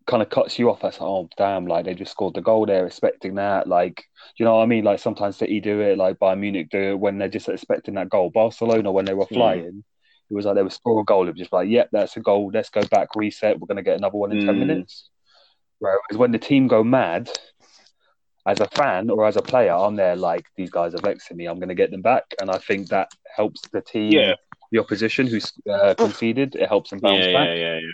[0.06, 0.82] kind of cuts you off.
[0.82, 2.68] That's like, oh damn, like they just scored the goal.
[2.68, 3.68] They're expecting that.
[3.68, 4.04] Like,
[4.38, 4.84] you know what I mean?
[4.84, 8.10] Like sometimes City do it, like Bayern Munich do it when they're just expecting that
[8.10, 8.30] goal.
[8.30, 9.34] Barcelona when they were Hmm.
[9.34, 9.84] flying,
[10.30, 11.28] it was like they would score a goal.
[11.28, 12.52] It was just like, yep, that's a goal.
[12.54, 13.60] Let's go back, reset.
[13.60, 14.60] We're gonna get another one in ten Mm.
[14.60, 15.10] minutes.
[15.80, 17.32] Whereas when the team go mad,
[18.46, 21.46] as a fan or as a player, I'm there like these guys are vexing me.
[21.48, 24.36] I'm going to get them back, and I think that helps the team, Yeah.
[24.72, 26.56] the opposition who's uh, conceded.
[26.56, 27.48] It helps them bounce Yeah, back.
[27.50, 27.92] yeah, yeah, yeah.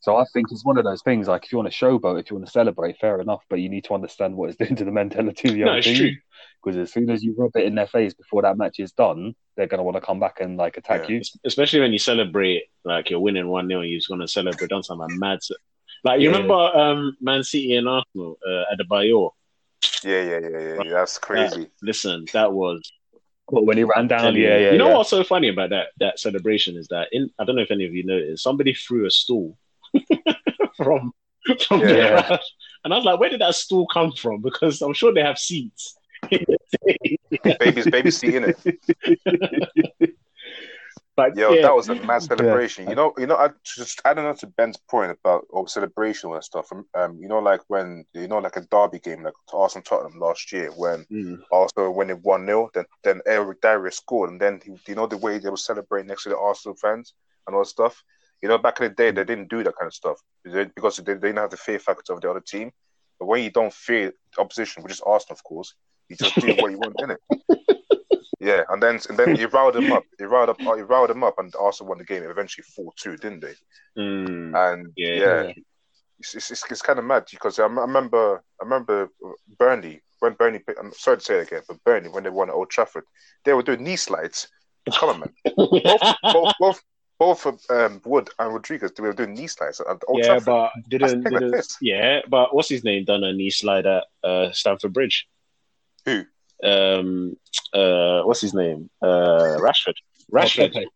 [0.00, 1.28] So I think it's one of those things.
[1.28, 3.42] Like if you want to showboat, if you want to celebrate, fair enough.
[3.48, 5.78] But you need to understand what it's doing to the mentality of the No, other
[5.78, 5.96] it's team.
[5.96, 6.10] true.
[6.62, 9.34] Because as soon as you rub it in their face before that match is done,
[9.56, 11.16] they're going to want to come back and like attack Yeah.
[11.16, 11.22] you.
[11.46, 14.82] Especially when you celebrate, like you're winning 1 0, you're just going to celebrate on
[14.82, 15.38] something mad.
[16.04, 16.36] Like, you Yeah.
[16.36, 19.34] remember um, Man City and Arsenal uh, at the Bayo?
[20.02, 20.82] Yeah, yeah, yeah, yeah.
[20.82, 20.90] yeah.
[20.90, 21.68] That's crazy.
[21.82, 22.80] Listen, that was.
[23.48, 24.72] But when he ran down, yeah, yeah.
[24.72, 24.96] you know yeah.
[24.96, 27.84] what's so funny about that that celebration is that in I don't know if any
[27.84, 29.58] of you noticed somebody threw a stool
[30.76, 31.12] from
[31.68, 32.22] from the Yeah.
[32.22, 32.40] crowd,
[32.84, 34.40] and I was like, where did that stool come from?
[34.40, 35.94] Because I'm sure they have seats.
[36.30, 40.14] Baby's baby seat in it.
[41.16, 42.88] But Yo, yeah, that was a mad celebration.
[42.88, 46.42] You know, you know, I just adding on to Ben's point about oh, celebration and
[46.42, 46.72] stuff.
[46.72, 50.18] Um, um, you know, like when you know, like a derby game, like Arsenal Tottenham
[50.18, 51.40] last year, when Mm.
[51.52, 55.06] Arsenal when it one 0 then then Eric Dier scored, and then he, you know
[55.06, 57.14] the way they were celebrating next to the Arsenal fans
[57.46, 58.02] and all that stuff.
[58.42, 61.14] You know, back in the day, they didn't do that kind of stuff because they,
[61.14, 62.72] they didn't have the fear factor of the other team.
[63.18, 65.74] But when you don't fear the opposition, which is Arsenal, of course,
[66.08, 67.20] you just do what you want in it.
[68.44, 70.04] Yeah, and then and then you riled them up.
[70.20, 70.58] You riled up.
[70.60, 73.54] You riled them up, and Arsenal won the game eventually four two, didn't they?
[73.98, 74.52] Mm.
[74.54, 75.14] And Yeah.
[75.14, 75.52] yeah,
[76.18, 79.08] it's, it's, it's, it's kind of mad because I, m- I remember I remember
[79.58, 80.62] Burnley when Burnley.
[80.78, 83.04] I'm sorry to say it again, but Burnley when they won at Old Trafford,
[83.44, 84.48] they were doing knee slides.
[84.92, 85.32] Come on, man.
[86.22, 86.82] both both
[87.18, 90.44] both um, Wood and Rodriguez they were doing knee slides at Old yeah, Trafford.
[90.44, 91.76] but didn't, didn't this.
[91.80, 95.26] yeah, but what's his name done a knee slide at uh, Stamford Bridge?
[96.04, 96.24] Who?
[96.64, 97.36] Um,
[97.72, 98.90] uh, what's his name?
[99.02, 99.94] Uh, Rashford.
[100.32, 100.72] Rashford.
[100.72, 100.86] Pepe.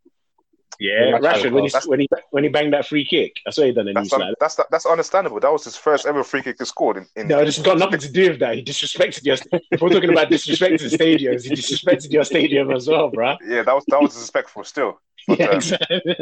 [0.80, 3.32] Yeah, Yeah, Rashford when he when he when he banged that free kick.
[3.46, 4.28] I saw he done a knee That's slide.
[4.28, 5.40] un, that's that's understandable.
[5.40, 7.06] That was his first ever free kick he scored in.
[7.16, 8.54] in No, it's got nothing to do with that.
[8.54, 9.36] He disrespected your.
[9.72, 13.36] If we're talking about disrespecting stadiums, he disrespected your stadium as well, bruh.
[13.44, 15.00] yeah, that was that was disrespectful still.
[15.28, 16.16] But, Yeah, um, exactly.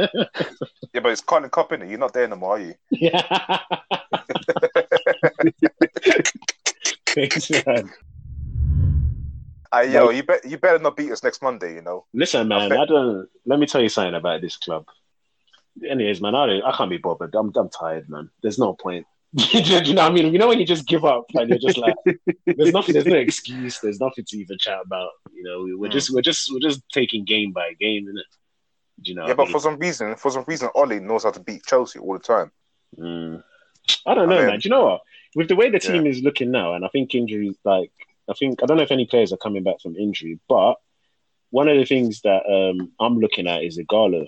[0.92, 1.90] Yeah, but it's Carling Cup in it.
[1.90, 2.74] You're not there anymore, are you?
[2.90, 3.20] yeah.
[7.06, 7.92] Thanks, man.
[9.72, 11.74] Uh, yo, you bet you better not beat us next Monday.
[11.74, 12.06] You know.
[12.12, 13.28] Listen, man, I don't.
[13.44, 14.86] Let me tell you something about this club.
[15.88, 17.34] Anyways, man, I don't, I can't be bothered.
[17.34, 18.30] I'm I'm tired, man.
[18.42, 19.06] There's no point.
[19.32, 20.32] you know what I mean?
[20.32, 21.94] You know when you just give up and you're just like,
[22.46, 22.94] there's nothing.
[22.94, 23.80] There's no excuse.
[23.80, 25.10] There's nothing to even chat about.
[25.34, 25.92] You know, we, we're Mm.
[25.92, 28.26] just we're just we're just taking game by game, isn't it?
[29.02, 29.26] You know.
[29.26, 29.52] Yeah, but I mean?
[29.52, 32.50] for some reason, for some reason, Ollie knows how to beat Chelsea all the time.
[32.98, 33.42] Mm.
[34.06, 34.58] I don't know, I mean- man.
[34.60, 35.00] Do you know what?
[35.34, 37.92] With the way the team is looking now, and I think injuries, like
[38.28, 40.76] I think I don't know if any players are coming back from injury, but
[41.50, 44.26] one of the things that um, I'm looking at is Ighalo.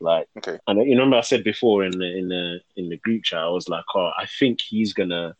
[0.00, 0.58] Like, Okay.
[0.66, 3.48] and you remember I said before in the in the in the group chat, I
[3.48, 5.36] was like, oh, I think he's gonna,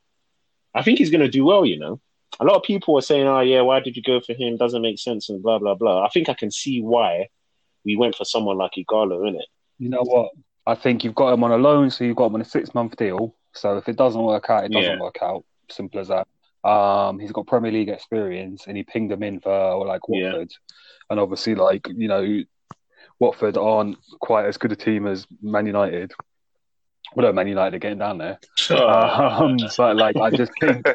[0.74, 1.64] I think he's gonna do well.
[1.64, 2.00] You know,
[2.40, 4.56] a lot of people were saying, oh yeah, why did you go for him?
[4.56, 6.04] Doesn't make sense and blah blah blah.
[6.04, 7.28] I think I can see why
[7.84, 9.46] we went for someone like Ighalo, in it.
[9.78, 10.30] You know what?
[10.66, 12.74] I think you've got him on a loan, so you've got him on a six
[12.74, 13.34] month deal.
[13.54, 15.00] So if it doesn't work out, it doesn't Yeah.
[15.00, 15.44] work out.
[15.70, 16.26] Simple as that.
[16.64, 20.33] Um, he's got Premier League experience, and he pinged them in for like Yeah.
[20.33, 20.51] Watford,
[21.11, 22.42] and obviously, like you know,
[23.18, 26.12] Watford aren't quite as good a team as Man United.
[27.14, 28.38] Well, no, Man United are getting down there.
[28.71, 30.87] Um, but like, I just think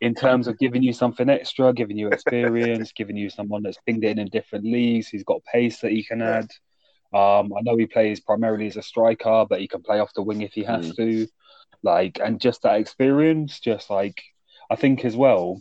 [0.00, 4.04] in terms of giving you something extra, giving you experience, giving you someone that's pinged
[4.04, 6.50] it in in different leagues, he's got pace that he can add.
[7.12, 10.22] Um, I know he plays primarily as a striker, but he can play off the
[10.22, 11.26] wing if he has to.
[11.82, 14.22] Like, and just that experience, just like
[14.70, 15.60] I think as well,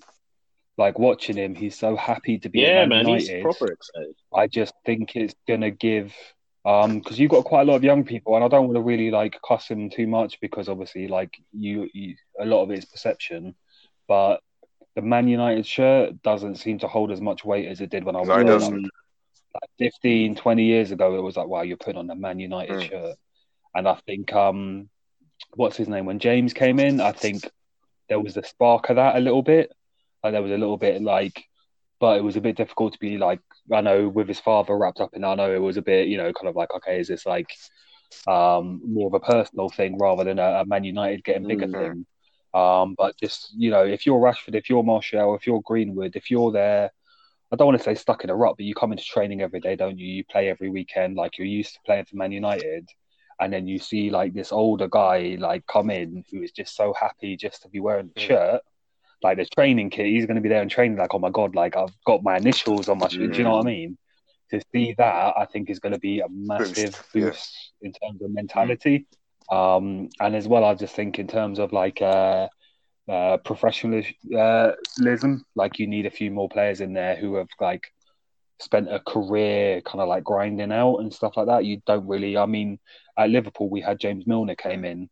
[0.77, 4.15] like watching him, he's so happy to be yeah, at Man man, he's proper excited.
[4.33, 6.13] I just think it's gonna give
[6.65, 8.81] um because you've got quite a lot of young people, and I don't want to
[8.81, 12.79] really like cuss him too much because obviously like you, you a lot of it
[12.79, 13.55] is perception,
[14.07, 14.41] but
[14.95, 18.15] the Man United shirt doesn't seem to hold as much weight as it did when
[18.15, 18.89] I was No, it doesn't.
[19.53, 22.75] Like 15, 20 years ago, it was like, wow, you're putting on a Man United
[22.75, 22.89] Mm.
[22.89, 23.15] shirt.
[23.73, 24.89] And I think, um,
[25.55, 26.05] what's his name?
[26.05, 27.49] When James came in, I think
[28.09, 29.71] there was a spark of that a little bit.
[30.23, 31.45] Like there was a little bit like,
[31.99, 33.41] but it was a bit difficult to be like,
[33.73, 36.17] I know with his father wrapped up in, I know it was a bit, you
[36.17, 37.49] know, kind of like, okay, is this like
[38.27, 41.71] um, more of a personal thing rather than a, a Man United getting bigger Mhm.
[41.71, 42.05] thing?
[42.53, 46.31] Um, but just, you know, if you're Rashford, if you're Martial, if you're Greenwood, if
[46.31, 46.91] you're there,
[47.51, 49.59] I don't want to say stuck in a rut, but you come into training every
[49.59, 50.07] day, don't you?
[50.07, 52.89] You play every weekend, like you're used to playing for Man United.
[53.39, 56.93] And then you see like this older guy like come in who is just so
[56.93, 58.27] happy just to be wearing the mm.
[58.27, 58.61] shirt,
[59.23, 60.07] like the training kit.
[60.07, 62.37] He's going to be there and training like, oh my god, like I've got my
[62.37, 63.29] initials on my shirt.
[63.29, 63.31] Mm.
[63.31, 63.97] Do you know what I mean?
[64.51, 67.87] To see that, I think is going to be a massive boost, boost yeah.
[67.87, 69.07] in terms of mentality.
[69.51, 69.55] Mm.
[69.55, 72.47] Um, and as well, I just think in terms of like uh,
[73.07, 77.93] uh, professionalism, like you need a few more players in there who have like
[78.59, 81.65] spent a career kind of like grinding out and stuff like that.
[81.65, 82.37] You don't really.
[82.37, 82.79] I mean,
[83.17, 85.09] at Liverpool, we had James Milner came in,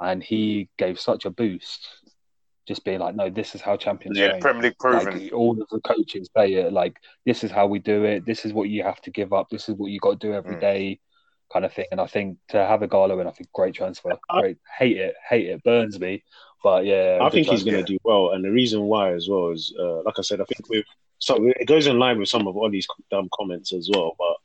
[0.00, 1.88] and he gave such a boost.
[2.66, 4.18] Just being like, no, this is how champions.
[4.18, 4.40] Yeah, train.
[4.42, 5.22] Premier League proven.
[5.22, 8.26] Like, all of the coaches say it like, this is how we do it.
[8.26, 9.48] This is what you have to give up.
[9.48, 10.60] This is what you got to do every mm.
[10.60, 11.00] day,
[11.50, 11.86] kind of thing.
[11.92, 14.12] And I think to have Ighalo in, I think great transfer.
[14.28, 16.22] Great, hate it, hate it, burns me.
[16.62, 19.48] But yeah, I think he's going to do well, and the reason why as well
[19.48, 20.84] is, uh, like I said, I think with
[21.18, 24.14] so it goes in line with some of Ollie's dumb comments as well.
[24.18, 24.36] But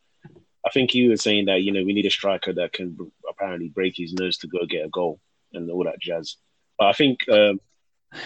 [0.66, 2.98] I think he was saying that you know we need a striker that can
[3.30, 5.20] apparently break his nose to go get a goal
[5.54, 6.38] and all that jazz.
[6.78, 7.60] But I think, um,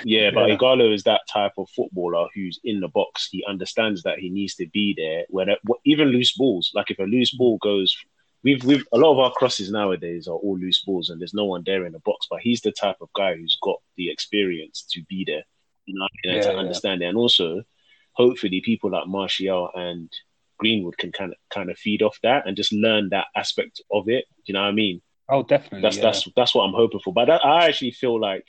[0.04, 0.58] yeah, but yeah.
[0.58, 3.28] Ighalo is that type of footballer who's in the box.
[3.30, 5.26] He understands that he needs to be there.
[5.30, 5.50] When
[5.86, 7.98] even loose balls, like if a loose ball goes,
[8.44, 11.46] we've we've a lot of our crosses nowadays are all loose balls, and there's no
[11.46, 12.28] one there in the box.
[12.30, 15.44] But he's the type of guy who's got the experience to be there,
[15.86, 16.58] you know, yeah, to yeah.
[16.58, 17.64] understand it, and also
[18.18, 20.12] hopefully people like Martial and
[20.58, 24.10] Greenwood can kind of kind of feed off that and just learn that aspect of
[24.10, 24.26] it.
[24.28, 25.02] Do you know what I mean?
[25.30, 25.82] Oh, definitely.
[25.82, 26.04] That's yeah.
[26.04, 27.14] that's that's what I'm hoping for.
[27.14, 28.46] But that, I actually feel like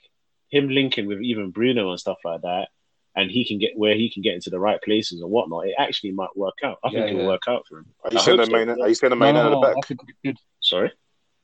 [0.48, 2.68] him linking with even Bruno and stuff like that,
[3.14, 5.66] and he can get where he can get into the right places and whatnot.
[5.66, 6.78] It actually might work out.
[6.82, 7.86] I yeah, think it'll work out for him.
[8.04, 8.74] Are you selling the main?
[8.74, 8.82] So.
[8.82, 10.36] Are you selling the main no, out of the back?
[10.60, 10.92] Sorry.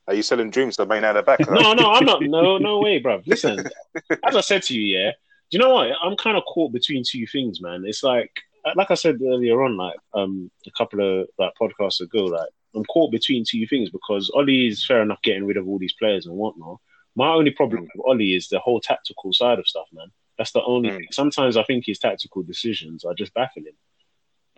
[0.07, 1.39] Are you selling dreams to the main out of the back?
[1.49, 2.21] no, no, I'm not.
[2.25, 3.21] No, no way, bro.
[3.25, 3.59] Listen,
[4.23, 5.11] as I said to you, yeah.
[5.51, 5.91] Do you know what?
[6.03, 7.83] I'm kind of caught between two things, man.
[7.85, 8.31] It's like
[8.75, 12.85] like I said earlier on, like um a couple of like podcasts ago, like I'm
[12.85, 16.25] caught between two things because Ollie is fair enough getting rid of all these players
[16.25, 16.79] and whatnot.
[17.15, 17.87] My only problem mm.
[17.95, 20.07] with Ollie is the whole tactical side of stuff, man.
[20.37, 20.97] That's the only mm.
[20.97, 21.07] thing.
[21.11, 23.75] Sometimes I think his tactical decisions are just baffling.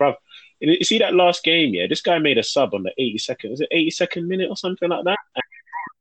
[0.00, 0.14] Bruv,
[0.60, 1.86] you see that last game, yeah?
[1.88, 5.04] This guy made a sub on the 82nd, was it 82nd minute or something like
[5.04, 5.18] that?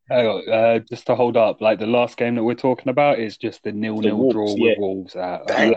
[0.10, 3.64] Uh, just to hold up, like the last game that we're talking about is just
[3.64, 4.78] the nil-nil draw with.
[4.78, 5.74] Wolves at, uh,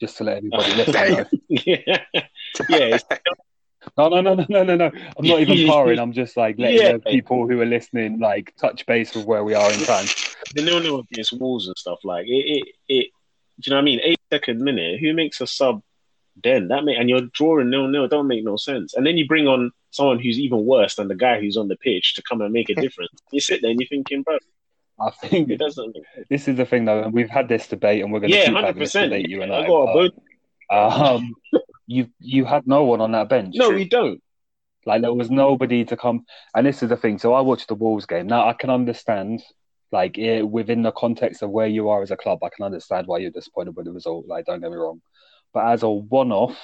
[0.00, 1.24] just to let everybody listen know.
[1.48, 2.04] yeah,
[2.68, 2.98] yeah.
[3.96, 4.86] No, no, no, no, no, no, no.
[4.86, 5.98] I'm not even parring.
[5.98, 6.98] I'm just like letting yeah.
[7.06, 10.06] people who are listening like touch base with where we are in time.
[10.54, 12.30] The nil nil against Wolves and stuff like it.
[12.30, 13.06] It, it.
[13.60, 14.00] Do you know what I mean?
[14.02, 15.00] Eight second minute.
[15.00, 15.82] Who makes a sub
[16.42, 16.68] then?
[16.68, 18.08] That make and you're drawing nil nil.
[18.08, 18.94] Don't make no sense.
[18.94, 21.76] And then you bring on someone who's even worse than the guy who's on the
[21.76, 23.10] pitch to come and make a difference.
[23.32, 24.38] you sit there and you're thinking, bro,
[25.00, 25.96] I think it doesn't.
[26.28, 28.46] This is the thing, though, and we've had this debate, and we're going to yeah,
[28.46, 28.64] keep 100%.
[28.64, 29.28] having this debate.
[29.28, 29.64] You and I.
[29.64, 30.12] I got a
[30.70, 31.34] um,
[31.86, 33.54] you you had no one on that bench.
[33.56, 34.22] No, we don't.
[34.86, 36.24] Like there was nobody to come,
[36.54, 37.18] and this is the thing.
[37.18, 38.26] So I watched the Wolves game.
[38.26, 39.42] Now I can understand,
[39.92, 43.06] like it, within the context of where you are as a club, I can understand
[43.06, 44.26] why you're disappointed with the result.
[44.26, 45.02] Like don't get me wrong,
[45.52, 46.58] but as a one-off,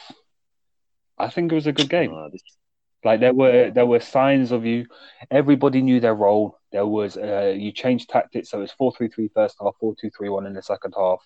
[1.19, 2.15] I think it was a good game.
[2.33, 2.43] this...
[3.05, 4.87] Like there were there were signs of you.
[5.31, 6.59] Everybody knew their role.
[6.73, 9.95] There was uh, you changed tactics, so it was four three three first half, four
[10.01, 11.25] two three one in the second half.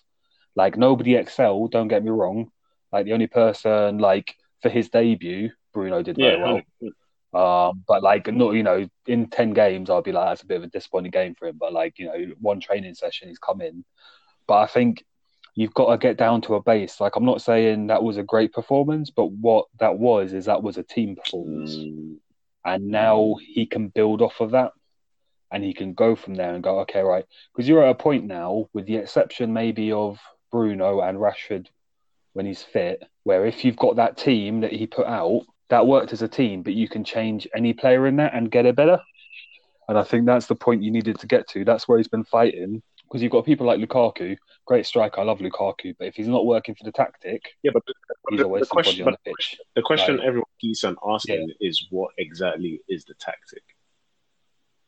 [0.55, 1.71] Like nobody excelled.
[1.71, 2.51] Don't get me wrong.
[2.91, 6.61] Like the only person like for his debut, Bruno did very yeah.
[6.81, 6.91] well.
[7.31, 10.57] Um, but like not you know in ten games, I'll be like that's a bit
[10.57, 11.57] of a disappointing game for him.
[11.57, 13.85] But like you know one training session, he's come in.
[14.47, 15.05] But I think
[15.59, 17.01] you've got to get down to a base.
[17.01, 20.63] Like I'm not saying that was a great performance, but what that was is that
[20.63, 21.75] was a team performance.
[21.75, 22.15] Mm.
[22.63, 24.71] And now he can build off of that
[25.51, 27.25] and he can go from there and go, okay, right.
[27.51, 30.17] Because you're at a point now, with the exception maybe of
[30.49, 31.67] Bruno and Rashford
[32.31, 36.13] when he's fit, where if you've got that team that he put out, that worked
[36.13, 39.01] as a team, but you can change any player in that and get it better.
[39.89, 41.65] And I think that's the point you needed to get to.
[41.65, 45.19] That's where he's been fighting because you've got people like Lukaku, great striker.
[45.19, 47.93] I love Lukaku, but if he's not working for the tactic, yeah, but the,
[48.29, 49.57] he's always the question, on the pitch.
[49.75, 50.25] The question right.
[50.25, 51.67] everyone keeps on asking yeah.
[51.67, 53.63] is, what exactly is the tactic?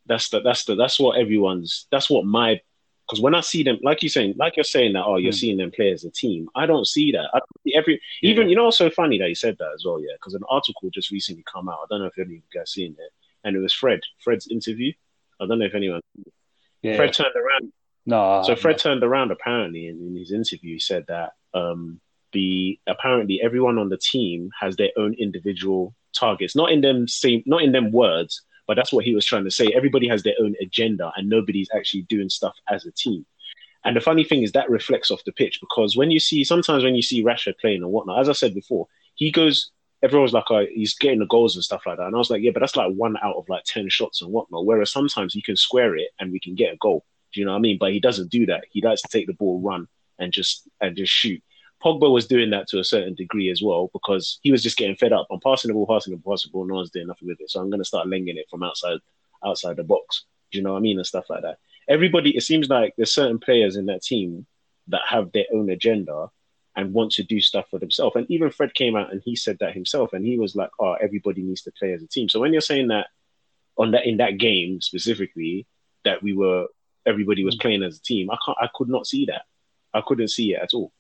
[0.06, 2.60] That's the that's the that's what everyone's that's what my
[3.08, 5.40] because when I see them, like you're saying, like you're saying that, oh, you're mm.
[5.40, 6.48] seeing them play as a team.
[6.56, 7.30] I don't see that.
[7.34, 8.32] I see every yeah.
[8.32, 10.14] even you know, it's so funny that you said that as well, yeah.
[10.14, 11.80] Because an article just recently come out.
[11.84, 13.12] I don't know if any of you guys seen it,
[13.44, 14.94] and it was Fred, Fred's interview.
[15.40, 16.02] I don't know if anyone.
[16.82, 16.96] Yeah.
[16.96, 17.72] Fred turned around.
[18.06, 18.44] No.
[18.46, 20.74] So Fred turned around apparently in, in his interview.
[20.74, 22.00] He said that um,
[22.32, 27.44] the apparently everyone on the team has their own individual targets, not in them same,
[27.46, 29.68] not in them words, but that's what he was trying to say.
[29.68, 33.26] Everybody has their own agenda, and nobody's actually doing stuff as a team.
[33.84, 36.84] And the funny thing is that reflects off the pitch because when you see sometimes
[36.84, 39.72] when you see Rashford playing and whatnot, as I said before, he goes
[40.04, 42.08] Everyone's like, oh, he's getting the goals and stuff like that.
[42.08, 44.32] And I was like, yeah, but that's like one out of like 10 shots and
[44.32, 44.66] whatnot.
[44.66, 47.06] Whereas sometimes he can square it and we can get a goal.
[47.34, 47.78] Do you know what I mean?
[47.80, 48.66] But he doesn't do that.
[48.72, 49.88] He likes to take the ball, run,
[50.20, 51.42] and just and just shoot.
[51.84, 54.96] Pogba was doing that to a certain degree as well because he was just getting
[54.96, 55.28] fed up.
[55.32, 56.68] I'm passing the ball, passing the ball, passing the ball.
[56.68, 57.50] No one's doing nothing with it.
[57.50, 59.00] So I'm going to start lenging it from outside
[59.44, 60.26] outside the box.
[60.52, 60.98] Do you know what I mean?
[60.98, 61.58] And stuff like that.
[61.90, 64.46] Everybody, it seems like there's certain players in that team
[64.88, 66.30] that have their own agenda
[66.76, 68.16] and want to do stuff for themselves.
[68.16, 70.94] And even Fred came out and he said that himself, and he was like, "Oh,
[70.94, 73.08] everybody needs to play as a team." So when you're saying that
[73.78, 75.66] on that in that game specifically,
[76.06, 76.68] that we were
[77.06, 77.62] everybody was mm.
[77.62, 79.44] playing as a team, I can't, I could not see that.
[79.94, 80.92] I couldn't see it at all.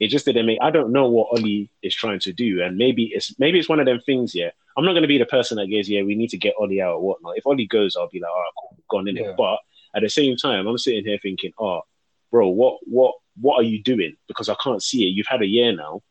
[0.00, 0.58] It just didn't make.
[0.60, 3.78] I don't know what Ollie is trying to do, and maybe it's maybe it's one
[3.78, 4.34] of them things.
[4.34, 6.54] Yeah, I'm not going to be the person that goes, "Yeah, we need to get
[6.58, 9.16] Ollie out or whatnot." If Ollie goes, I'll be like, "All right, cool, gone in
[9.16, 9.30] yeah.
[9.30, 9.58] it." But
[9.94, 11.82] at the same time, I'm sitting here thinking, "Oh,
[12.32, 14.16] bro, what what what are you doing?
[14.26, 15.10] Because I can't see it.
[15.10, 16.02] You've had a year now.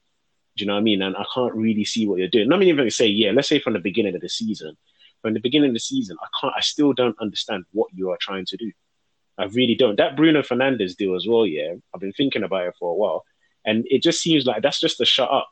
[0.56, 1.02] Do you know what I mean?
[1.02, 2.48] And I can't really see what you're doing.
[2.48, 4.78] Not even say, yeah, let's say from the beginning of the season.
[5.22, 8.18] From the beginning of the season, I can't I still don't understand what you are
[8.20, 8.72] trying to do.
[9.42, 9.96] I really don't.
[9.98, 11.74] That Bruno Fernandes deal as well, yeah.
[11.94, 13.26] I've been thinking about it for a while.
[13.66, 15.50] And it just seems like that's just a shut up.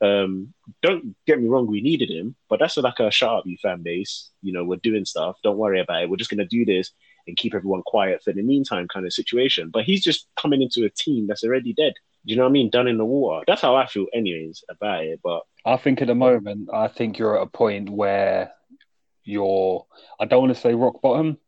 [0.00, 3.56] Um, don't get me wrong, we needed him, but that's like a shut up, you
[3.62, 4.30] fan base.
[4.42, 5.36] You know, we're doing stuff.
[5.42, 6.10] Don't worry about it.
[6.10, 6.92] We're just gonna do this
[7.26, 9.70] and keep everyone quiet for the meantime kind of situation.
[9.72, 11.94] But he's just coming into a team that's already dead.
[12.26, 12.70] Do you know what I mean?
[12.70, 13.44] Done in the water.
[13.46, 15.20] That's how I feel, anyways, about it.
[15.22, 18.52] But I think at the moment, I think you're at a point where
[19.24, 19.86] you're.
[20.18, 21.38] I don't want to say rock bottom,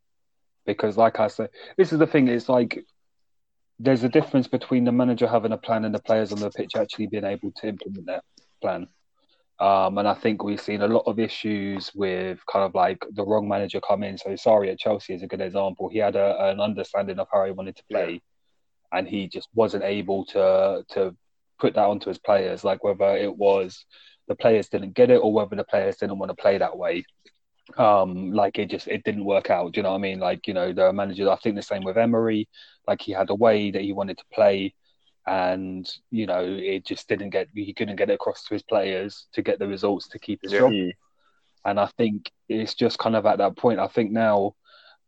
[0.69, 1.49] because, like I said,
[1.79, 2.29] this is the thing.
[2.29, 2.85] It's like
[3.79, 6.77] there's a difference between the manager having a plan and the players on the pitch
[6.77, 8.25] actually being able to implement that
[8.61, 8.87] plan.
[9.59, 13.25] Um, and I think we've seen a lot of issues with kind of like the
[13.25, 14.19] wrong manager come in.
[14.19, 15.89] So Sarri at Chelsea is a good example.
[15.89, 18.21] He had a, an understanding of how he wanted to play,
[18.93, 21.17] and he just wasn't able to to
[21.59, 22.63] put that onto his players.
[22.63, 23.87] Like whether it was
[24.29, 27.05] the players didn't get it or whether the players didn't want to play that way.
[27.77, 29.73] Um, like it just it didn't work out.
[29.73, 30.19] Do you know what I mean?
[30.19, 31.29] Like you know the managers.
[31.29, 32.49] I think the same with Emery.
[32.87, 34.75] Like he had a way that he wanted to play
[35.29, 39.27] and you know it just didn't get he couldn't get it across to his players
[39.35, 40.61] to get the results to keep his yeah.
[40.61, 40.73] job.
[41.65, 43.79] And I think it's just kind of at that point.
[43.79, 44.55] I think now,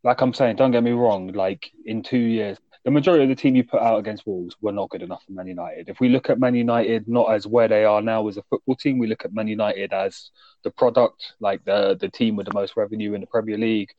[0.04, 1.28] like I'm saying, don't get me wrong.
[1.28, 4.72] Like in two years, the majority of the team you put out against Wolves were
[4.72, 5.88] not good enough for Man United.
[5.88, 8.76] If we look at Man United not as where they are now as a football
[8.76, 10.30] team, we look at Man United as
[10.64, 13.90] the product, like the the team with the most revenue in the Premier League,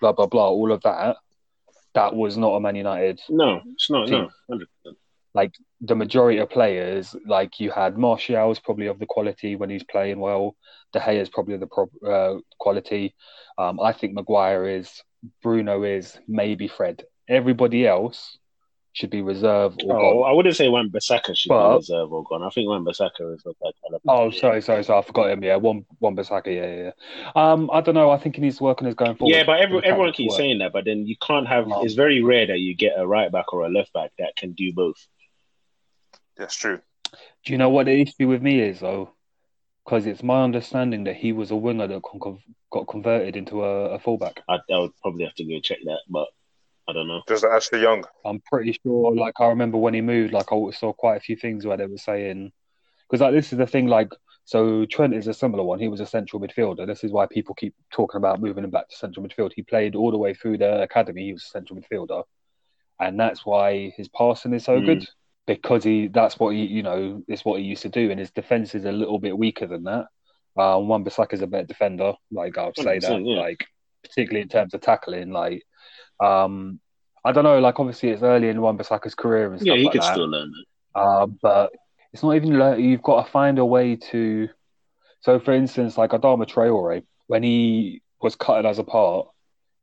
[0.00, 1.16] blah blah blah, all of that.
[1.94, 3.20] That was not a Man United.
[3.28, 4.06] No, it's not.
[4.06, 4.28] Team.
[4.48, 4.94] No, 100%
[5.34, 9.84] like the majority of players, like you had Martial's probably of the quality when he's
[9.84, 10.56] playing well.
[10.92, 13.14] De Gea is probably of the pro- uh, quality.
[13.56, 15.02] Um, I think Maguire is.
[15.42, 16.18] Bruno is.
[16.26, 17.04] Maybe Fred.
[17.30, 18.38] Everybody else
[18.92, 19.82] should be reserved.
[19.86, 20.30] Or oh, gone.
[20.30, 22.42] I wouldn't say Wan Bissaka should but, be reserved or gone.
[22.42, 24.00] I think Wan Bissaka is like kind of.
[24.08, 24.98] Oh, sorry, sorry, sorry.
[24.98, 25.44] I forgot him.
[25.44, 26.46] Yeah, one Wan Bissaka.
[26.46, 27.52] Yeah, yeah.
[27.52, 28.10] Um, I don't know.
[28.10, 29.34] I think he needs to work on his going forward.
[29.34, 30.38] Yeah, but every, everyone keeps work.
[30.38, 30.72] saying that.
[30.72, 31.64] But then you can't have.
[31.70, 34.36] Um, it's very rare that you get a right back or a left back that
[34.36, 35.06] can do both.
[36.36, 36.80] That's true.
[37.44, 39.10] Do you know what the issue with me is though?
[39.84, 42.02] Because it's my understanding that he was a winger that
[42.70, 44.42] got converted into a, a fullback.
[44.48, 46.28] I, I, would probably have to go check that, but
[46.90, 47.22] I don't know.
[47.26, 48.04] Does Ashley Young?
[48.24, 49.14] I'm pretty sure.
[49.14, 51.86] Like I remember when he moved, like I saw quite a few things where they
[51.86, 52.52] were saying,
[53.08, 54.10] because like this is the thing, like
[54.44, 55.78] so Trent is a similar one.
[55.78, 56.86] He was a central midfielder.
[56.86, 59.52] This is why people keep talking about moving him back to central midfield.
[59.54, 61.26] He played all the way through the academy.
[61.26, 62.24] He was a central midfielder,
[62.98, 64.86] and that's why his passing is so mm.
[64.86, 65.08] good
[65.46, 68.30] because he that's what he you know is what he used to do, and his
[68.30, 70.06] defense is a little bit weaker than that.
[70.56, 73.40] Um, Wan Bissaka is a better defender, like I'll say that, yeah.
[73.40, 73.64] like
[74.02, 75.30] particularly in terms of tackling.
[75.30, 75.62] Like,
[76.20, 76.80] um,
[77.24, 79.66] I don't know, like obviously it's early in Wan Bissaka's career and stuff.
[79.66, 80.12] Yeah, he like could that.
[80.12, 80.66] still learn it.
[80.94, 81.72] Uh, but
[82.12, 82.82] it's not even learn.
[82.82, 84.48] You've got to find a way to.
[85.20, 89.28] So, for instance, like Adama Traore, when he was cutting us apart,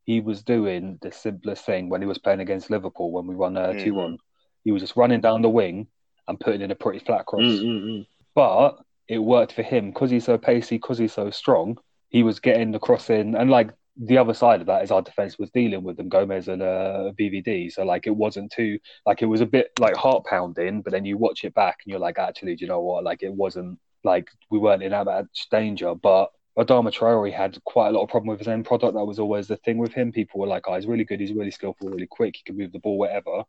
[0.04, 3.56] he was doing the simplest thing when he was playing against Liverpool when we won
[3.56, 3.84] uh, mm-hmm.
[3.84, 3.98] 2 mm-hmm.
[3.98, 4.18] 1.
[4.64, 5.88] He was just running down the wing
[6.28, 7.44] and putting in a pretty flat cross.
[7.44, 8.02] Mm-hmm.
[8.34, 11.78] But it worked for him because he's so pacey, because he's so strong.
[12.10, 15.02] He was getting the cross in, and like the other side of that is our
[15.02, 17.72] defense was dealing with them, Gomez and uh, VVD.
[17.72, 21.06] So like it wasn't too like it was a bit like heart pounding, but then
[21.06, 23.04] you watch it back and you're like, actually, do you know what?
[23.04, 27.90] Like it wasn't like we weren't in that much danger, but Adama Traore had quite
[27.90, 28.96] a lot of problem with his end product.
[28.96, 30.12] That was always the thing with him.
[30.12, 31.20] People were like, "Oh, he's really good.
[31.20, 32.36] He's really skillful, really quick.
[32.38, 33.44] He can move the ball, whatever."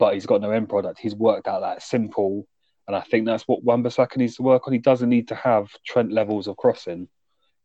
[0.00, 0.98] but he's got no end product.
[0.98, 2.48] He's worked out that simple,
[2.88, 4.72] and I think that's what Wan-Bissaka needs to work on.
[4.72, 7.06] He doesn't need to have Trent levels of crossing.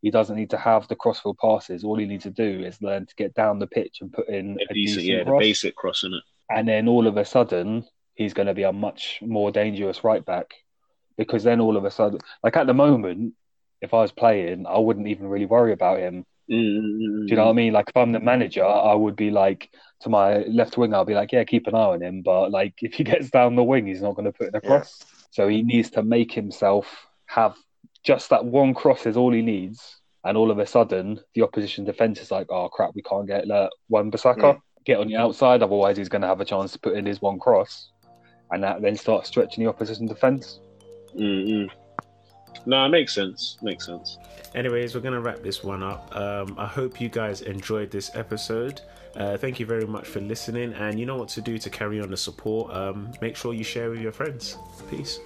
[0.06, 1.82] He doesn't need to have the crossfield passes.
[1.82, 4.56] All he needs to do is learn to get down the pitch and put in
[4.60, 5.40] a, a decent, yeah, cross.
[5.40, 6.22] the basic crossing it.
[6.48, 7.84] And then all of a sudden,
[8.14, 10.54] he's going to be a much more dangerous right back
[11.18, 13.34] because then all of a sudden, like at the moment,
[13.80, 16.24] if I was playing, I wouldn't even really worry about him.
[16.48, 17.26] Mm-hmm.
[17.26, 17.72] Do you know what I mean?
[17.72, 19.70] Like if I'm the manager, I would be like
[20.02, 22.22] to my left wing, I'll be like, yeah, keep an eye on him.
[22.22, 25.00] But like if he gets down the wing, he's not going to put it across.
[25.00, 25.06] Yeah.
[25.32, 27.56] So he needs to make himself have
[28.06, 30.00] just that one cross is all he needs.
[30.24, 33.50] And all of a sudden, the opposition defense is like, oh crap, we can't get
[33.50, 34.36] uh, Wan-Bissaka.
[34.36, 34.60] Mm.
[34.84, 37.20] Get on the outside, otherwise he's going to have a chance to put in his
[37.20, 37.90] one cross,
[38.52, 40.60] and that then starts stretching the opposition defense.
[41.16, 41.66] Mm-hmm.
[42.66, 43.58] No, it makes sense.
[43.62, 44.18] Makes sense.
[44.54, 46.14] Anyways, we're gonna wrap this one up.
[46.16, 48.80] Um, I hope you guys enjoyed this episode.
[49.14, 52.00] Uh, thank you very much for listening, and you know what to do to carry
[52.00, 52.74] on the support.
[52.74, 54.56] Um, make sure you share with your friends.
[54.90, 55.20] Peace.